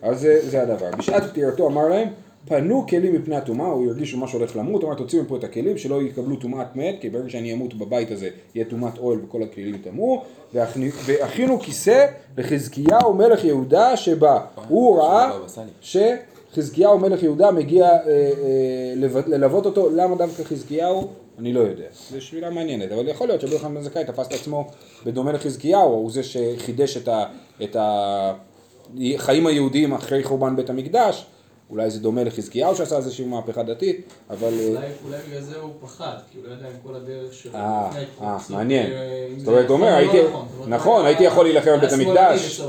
אז 0.02 0.20
זה, 0.20 0.50
זה 0.50 0.62
הדבר. 0.62 0.92
בשעת 0.98 1.24
פטירתו 1.24 1.68
אמר 1.68 1.90
להם, 1.90 2.08
פנו 2.48 2.86
כלים 2.90 3.16
מפני 3.16 3.36
הטומאה, 3.36 3.68
הוא 3.68 3.88
הרגיש 3.88 4.16
ממש 4.16 4.34
הולך 4.34 4.56
למות, 4.56 4.84
אמר 4.84 4.94
תוציאו 4.94 5.24
מפה 5.24 5.38
את 5.38 5.44
הכלים, 5.44 5.78
שלא 5.78 6.02
יקבלו 6.02 6.36
טומאת 6.36 6.76
מת, 6.76 6.96
כי 7.02 7.10
ברגע 7.10 7.30
שאני 7.30 7.54
אמות 7.54 7.74
בבית 7.74 8.12
הזה 8.12 8.30
יהיה 8.56 8.66
טומאת 8.66 8.98
אוהל 8.98 9.20
וכל 9.24 9.44
הכלים 9.44 9.76
יטמאו, 9.76 10.22
והכינו 10.54 11.60
כיסא 11.60 12.06
לחזקיהו 12.38 13.14
מלך 13.14 13.44
יהודה 13.44 13.98
שבא. 13.98 14.40
הוא 14.68 15.00
ראה 15.00 15.32
בבא 15.38 16.16
סאלי. 16.54 16.64
שחזקיהו 16.66 17.00
מלך 17.00 17.24
יהודה 17.24 17.52
מגיע 17.52 17.86
אה, 17.86 17.98
אה, 18.08 18.94
ללוות 19.28 19.66
אותו, 19.66 19.90
למה 19.90 20.16
דווקא 20.16 20.44
חזקיהו? 20.44 21.08
אני 21.40 21.54
לא 21.54 21.60
יודע. 21.60 21.86
זו 22.12 22.22
שאלה 22.22 22.50
מעניינת, 22.50 22.92
אבל 22.92 23.08
יכול 23.08 23.28
להיות 23.28 23.42
שרבי 23.42 23.54
יוחנן 23.54 23.82
זכאי 23.82 24.06
תפס 24.06 24.28
את 24.28 24.34
עצמו 24.34 24.68
בדומה 25.06 25.32
לחזקיהו, 25.32 25.90
הוא 25.90 26.12
זה 26.12 26.24
שחידש 26.24 26.98
את, 26.98 27.08
ה, 27.08 27.26
את 27.64 27.76
החיים 27.80 29.48
היהודיים 29.48 29.94
אחרי 29.94 30.24
חורבן 30.24 30.56
בית 30.56 30.70
המקדש, 30.70 31.26
אולי 31.70 31.90
זה 31.90 32.00
דומה 32.00 32.24
לחזקיהו 32.24 32.76
שעשה 32.76 32.98
איזושהי 32.98 33.26
מהפכה 33.26 33.64
דתית, 33.64 34.14
אבל... 34.30 34.48
אה, 34.48 34.68
אולי 34.68 34.78
אולי 35.06 35.18
בגלל 35.30 35.42
זה 35.42 35.56
הוא 35.62 35.72
פחד, 35.82 36.14
כי 36.32 36.38
הוא 36.38 36.48
לא 36.48 36.54
יודע 36.54 36.66
אם 36.68 36.88
כל 36.88 36.96
הדרך 36.96 37.34
שלו 37.34 37.52
אה, 37.56 37.90
אה, 38.22 38.38
מעניין. 38.50 38.92
אה, 38.92 39.28
זאת 39.38 39.48
אומרת, 39.48 39.68
הוא 39.70 39.78
אומר, 39.78 39.92
או 39.92 39.96
הייתי- 39.96 40.22
נכון. 40.68 41.06
הייתי 41.06 41.24
יכול 41.24 41.46
להילחם 41.46 41.70
היה 41.82 41.90
שמאלני 41.90 42.10
המקדש. 42.20 42.62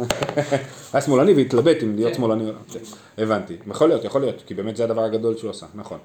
היה 0.92 1.00
שמאלני 1.00 1.32
והתלבט 1.32 1.82
אם 1.82 1.96
להיות 1.96 2.10
כן. 2.12 2.16
שמאלני 2.16 2.44
או 2.44 2.48
לא. 2.48 2.58
כן, 2.72 2.78
הבנתי. 3.22 3.56
יכול 3.70 3.88
להיות, 3.88 4.04
יכול 4.04 4.20
להיות, 4.20 4.42
כי 4.46 4.54
באמת 4.54 4.76
זה 4.76 4.84
הדבר 4.84 5.04
הגדול 5.04 5.36
שהוא 5.36 5.50
עשה, 5.50 5.66
נכון. 5.74 5.98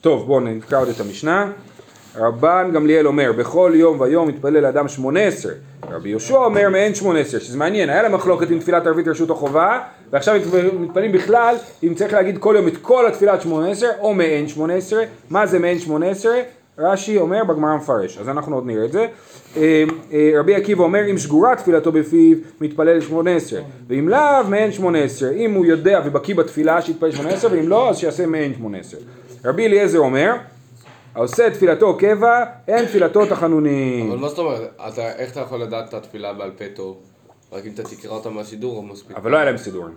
טוב, 0.00 0.26
בואו 0.26 0.40
נקרא 0.40 0.80
עוד 0.80 0.88
את 0.88 1.00
המשנה. 1.00 1.52
רבן 2.16 2.70
גמליאל 2.74 3.06
אומר, 3.06 3.32
בכל 3.32 3.72
יום 3.74 4.00
ויום 4.00 4.28
מתפלל 4.28 4.66
אדם 4.66 4.88
שמונה 4.88 5.20
עשרה. 5.20 5.52
רבי 5.90 6.08
יהושע 6.08 6.36
אומר 6.36 6.68
מעין 6.68 6.94
שמונה 6.94 7.18
עשרה, 7.18 7.40
שזה 7.40 7.58
מעניין, 7.58 7.90
היה 7.90 8.02
לה 8.02 8.08
מחלוקת 8.08 8.50
עם 8.50 8.58
תפילת 8.60 8.86
ערבית 8.86 9.08
רשות 9.08 9.30
החובה, 9.30 9.80
ועכשיו 10.12 10.40
מתפללים 10.80 11.12
בכלל, 11.12 11.56
אם 11.82 11.94
צריך 11.94 12.12
להגיד 12.12 12.38
כל 12.38 12.54
יום 12.58 12.68
את 12.68 12.76
כל 12.76 13.06
התפילת 13.06 13.42
שמונה 13.42 13.70
עשרה, 13.70 13.90
או 14.00 14.14
מעין 14.14 14.48
שמונה 14.48 14.74
עשרה, 14.74 15.04
מה 15.30 15.46
זה 15.46 15.58
מעין 15.58 15.78
שמונה 15.78 16.06
עשרה? 16.06 16.36
רש"י 16.78 17.18
אומר 17.18 17.44
בגמרא 17.44 17.76
מפרש, 17.76 18.18
אז 18.18 18.28
אנחנו 18.28 18.54
עוד 18.54 18.66
נראה 18.66 18.84
את 18.84 18.92
זה. 18.92 19.06
אה, 19.56 19.84
אה, 20.12 20.32
רבי 20.38 20.54
עקיבא 20.54 20.82
אומר 20.82 21.10
אם 21.10 21.18
שגורה 21.18 21.56
תפילתו 21.56 21.92
בפיו 21.92 22.36
מתפלל 22.60 23.00
שמונה 23.00 23.36
עשרה 23.36 23.60
ואם 23.88 24.08
לאו 24.08 24.44
מעין 24.48 24.72
שמונה 24.72 24.98
עשרה 24.98 25.30
אם 25.30 25.52
הוא 25.54 25.66
יודע 25.66 26.00
ובקיא 26.04 26.34
בתפילה 26.34 26.82
שיתפלל 26.82 27.12
שמונה 27.12 27.28
עשרה 27.28 27.52
ואם 27.52 27.68
לא 27.68 27.90
אז 27.90 27.98
שיעשה 27.98 28.26
מעין 28.26 28.54
שמונה 28.54 28.78
עשרה 28.78 29.00
רבי 29.44 29.66
אליעזר 29.66 29.98
אומר 29.98 30.32
העושה 31.14 31.50
תפילתו 31.50 31.96
קבע 31.98 32.44
אין 32.68 32.84
תפילתו 32.84 33.26
תחנונים 33.26 34.10
אבל 34.10 34.18
מה 34.18 34.28
זאת 34.28 34.38
אומרת, 34.38 34.60
איך 34.98 35.32
אתה 35.32 35.40
יכול 35.40 35.62
לדעת 35.62 35.88
את 35.88 35.94
התפילה 35.94 36.32
בעל 36.32 36.50
פה 36.50 36.64
טוב? 36.74 37.11
רק 37.52 37.66
אם 37.66 37.70
אתה 37.74 37.82
תקרא 37.82 38.10
אותה 38.10 38.30
מהסידור 38.30 38.76
או 38.76 38.82
מספיק? 38.82 39.16
אבל 39.16 39.30
לא 39.30 39.36
היה 39.36 39.44
להם 39.44 39.56
סידורים 39.58 39.94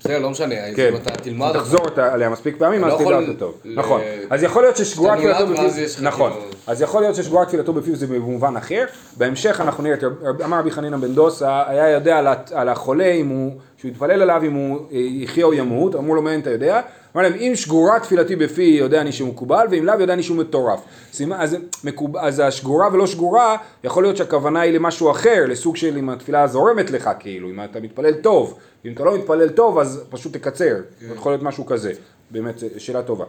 בסדר, 0.00 0.18
לא 0.18 0.30
משנה, 0.30 0.54
כן, 0.76 0.88
אם 0.92 0.96
אתה 0.96 1.10
תלמד 1.10 1.46
אותה. 1.46 1.58
תחזור 1.58 1.80
אותה 1.80 2.12
עליה 2.12 2.28
מספיק 2.28 2.56
פעמים 2.58 2.84
אז 2.84 2.92
לא 2.92 2.98
תדע 2.98 3.16
אותה 3.18 3.34
טוב. 3.38 3.54
ל- 3.64 3.78
נכון. 3.78 4.00
אז 4.30 4.42
יכול 4.42 4.62
להיות 4.62 4.76
ששגורה 4.76 5.16
תפילתו 5.16 5.46
בפיו 5.46 5.64
נכון. 6.02 6.30
כאילו- 6.32 6.44
אז 6.66 6.82
יכול 6.82 7.02
להיות 7.02 7.14
ששגורה 7.14 7.46
תפילתו 7.46 7.72
בפיו 7.72 7.96
זה 7.96 8.06
במובן 8.06 8.56
אחר. 8.56 8.84
בהמשך 9.16 9.60
אנחנו 9.60 9.82
נראה 9.82 9.96
אמר 10.44 10.58
רבי 10.58 10.70
חנינא 10.70 10.96
בן 10.96 11.14
דוסה 11.14 11.62
היה 11.66 11.90
יודע 11.90 12.34
על 12.54 12.68
החולה 12.68 13.12
הוא 13.28 13.50
שהוא 13.76 13.90
יתפלל 13.90 14.22
עליו 14.22 14.42
אם 14.46 14.52
הוא 14.52 14.78
אה, 14.92 14.98
יחיה 14.98 15.44
או 15.44 15.54
ימות. 15.54 15.94
אמרו 15.94 16.14
לו 16.14 16.22
מאין 16.22 16.40
אתה 16.40 16.50
יודע 16.50 16.80
אמר 17.16 17.22
להם 17.22 17.34
אם 17.34 17.52
שגורה 17.54 18.00
תפילתי 18.00 18.36
בפי 18.36 18.62
יודע 18.62 19.00
אני 19.00 19.12
שהוא 19.12 19.28
מקובל 19.28 19.66
ואם 19.70 19.84
לאו 19.84 20.00
יודע 20.00 20.12
אני 20.12 20.22
שהוא 20.22 20.36
מטורף. 20.36 20.80
סימן- 21.12 21.36
אז, 21.40 21.56
מקוב- 21.84 22.16
אז 22.16 22.42
השגורה 22.44 22.88
ולא 22.92 23.06
שגורה 23.06 23.56
יכול 23.84 24.02
להיות 24.02 24.16
שהכוונה 24.16 24.60
היא 24.60 24.72
למשהו 24.72 25.10
אחר 25.10 25.44
לסוג 25.48 25.76
של 25.76 25.98
אם 25.98 26.08
התפילה 26.10 26.46
זורמת 26.46 26.90
לך 26.90 27.10
כאילו 27.18 27.50
אם 27.50 27.60
אתה 27.64 27.80
מתפלל 27.80 28.14
טוב. 28.14 28.54
אם 28.84 28.92
אתה 28.92 29.04
לא 29.04 29.18
מתפלל 29.18 29.48
טוב 29.48 29.78
אז 29.78 30.04
פשוט 30.10 30.32
תקצר. 30.32 30.76
יכול 31.16 31.32
להיות 31.32 31.42
משהו 31.42 31.66
כזה. 31.66 31.92
באמת 32.30 32.62
אה, 32.62 32.68
שאלה 32.78 33.02
טובה. 33.02 33.24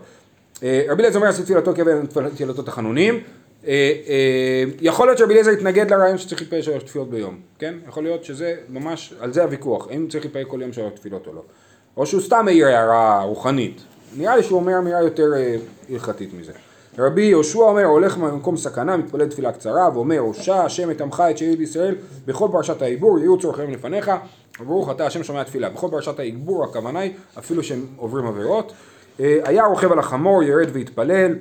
אה, 0.63 0.83
רבי 0.89 1.01
אליעזר 1.01 1.19
אומר 1.19 1.29
עשית 1.29 1.45
תפילתו 1.45 1.73
כבן 1.75 2.05
תפילתו 2.35 2.61
תחנונים. 2.61 3.19
אה, 3.67 3.91
יכול 4.81 5.07
להיות 5.07 5.17
שרבי 5.17 5.33
אליעזר 5.33 5.51
יתנגד 5.51 5.91
לרעיון 5.93 6.17
שצריך 6.17 6.41
להתפלל 6.41 6.61
שלוש 6.61 6.83
תפילות 6.83 7.09
ביום, 7.09 7.39
כן? 7.59 7.73
יכול 7.87 8.03
להיות 8.03 8.23
שזה 8.23 8.55
ממש, 8.69 9.13
על 9.19 9.33
זה 9.33 9.43
הוויכוח, 9.43 9.87
האם 9.91 10.07
צריך 10.09 10.25
להתפלל 10.25 10.43
כל 10.43 10.59
יום 10.61 10.73
שלוש 10.73 10.91
תפילות 10.95 11.27
או 11.27 11.33
לא. 11.33 11.41
או 11.97 12.05
שהוא 12.05 12.21
סתם 12.21 12.45
מעיר 12.45 12.67
הערה 12.67 13.23
רוחנית. 13.23 13.81
נראה 14.17 14.35
לי 14.35 14.43
שהוא 14.43 14.59
אומר 14.59 14.77
אמירה 14.77 15.01
יותר 15.01 15.33
אה, 15.35 15.55
הלכתית 15.89 16.29
מזה. 16.33 16.51
רבי 16.99 17.21
יהושע 17.21 17.59
אומר, 17.59 17.85
הולך 17.85 18.17
במקום 18.17 18.57
סכנה, 18.57 18.97
מתפלל 18.97 19.27
תפילה 19.27 19.51
קצרה, 19.51 19.89
ואומר, 19.93 20.17
הושע 20.19 20.63
השם 20.63 20.91
את 20.91 21.01
עמך 21.01 21.23
את 21.29 21.37
שארית 21.37 21.59
ישראל, 21.59 21.95
בכל 22.25 22.47
פרשת 22.51 22.81
העיבור, 22.81 23.19
יהיו 23.19 23.37
צורכיהם 23.37 23.71
לפניך, 23.71 24.11
וברוך 24.59 24.91
אתה 24.91 25.05
השם 25.05 25.23
שומע 25.23 25.43
תפילה. 25.43 25.69
בכל 25.69 25.87
פרשת 25.91 26.19
העיבור 26.19 26.63
הכוונה 26.63 26.99
היא, 26.99 27.11
אפילו 27.39 27.63
שהם 27.63 27.85
עוברים 27.97 28.25
עבירות. 28.25 28.73
אה, 29.19 29.39
היה 29.43 29.65
רוכב 29.65 29.91
על 29.91 29.99
החמור, 29.99 30.43
ירד 30.43 30.69
ויתפלל. 30.71 31.35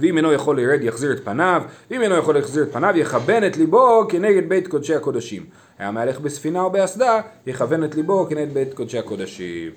ואם 0.00 0.16
אינו 0.16 0.32
יכול 0.32 0.60
לרד 0.60 0.82
יחזיר 0.82 1.12
את 1.12 1.24
פניו, 1.24 1.62
ואם 1.90 2.02
אינו 2.02 2.16
יכול 2.16 2.34
להחזיר 2.34 2.62
את 2.62 2.72
פניו 2.72 2.94
יכוון 2.96 3.46
את 3.46 3.56
ליבו 3.56 4.06
כנגד 4.08 4.48
בית 4.48 4.68
קודשי 4.68 4.94
הקודשים. 4.94 5.44
היה 5.78 5.90
מהלך 5.90 6.20
בספינה 6.20 6.62
או 6.62 6.70
באסדה, 6.70 7.20
יכוון 7.46 7.84
את 7.84 7.94
ליבו 7.94 8.26
כנגד 8.30 8.54
בית 8.54 8.74
קודשי 8.74 8.98
הקודשים. 8.98 9.70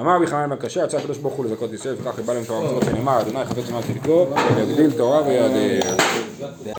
אמר 0.00 0.16
רבי 0.16 0.26
חנן 0.26 0.50
בן 0.50 0.56
קשה, 0.56 0.84
רצה 0.84 0.98
הקדוש 0.98 1.18
ברוך 1.18 1.34
הוא 1.34 1.44
לזכות 1.44 1.72
ישראל, 1.72 1.94
וכך 2.02 2.18
יבא 2.18 2.32
להם 2.32 2.44
תורה 2.44 2.60
ומצוות 2.60 2.84
שנאמר, 2.84 3.20
אדוני 3.20 3.44
חפץ 3.44 3.68
למען 3.68 3.82
צדקו, 3.82 4.26
ויגדיל 4.56 4.90
תורה 4.90 5.22
ויעדר. 5.26 5.96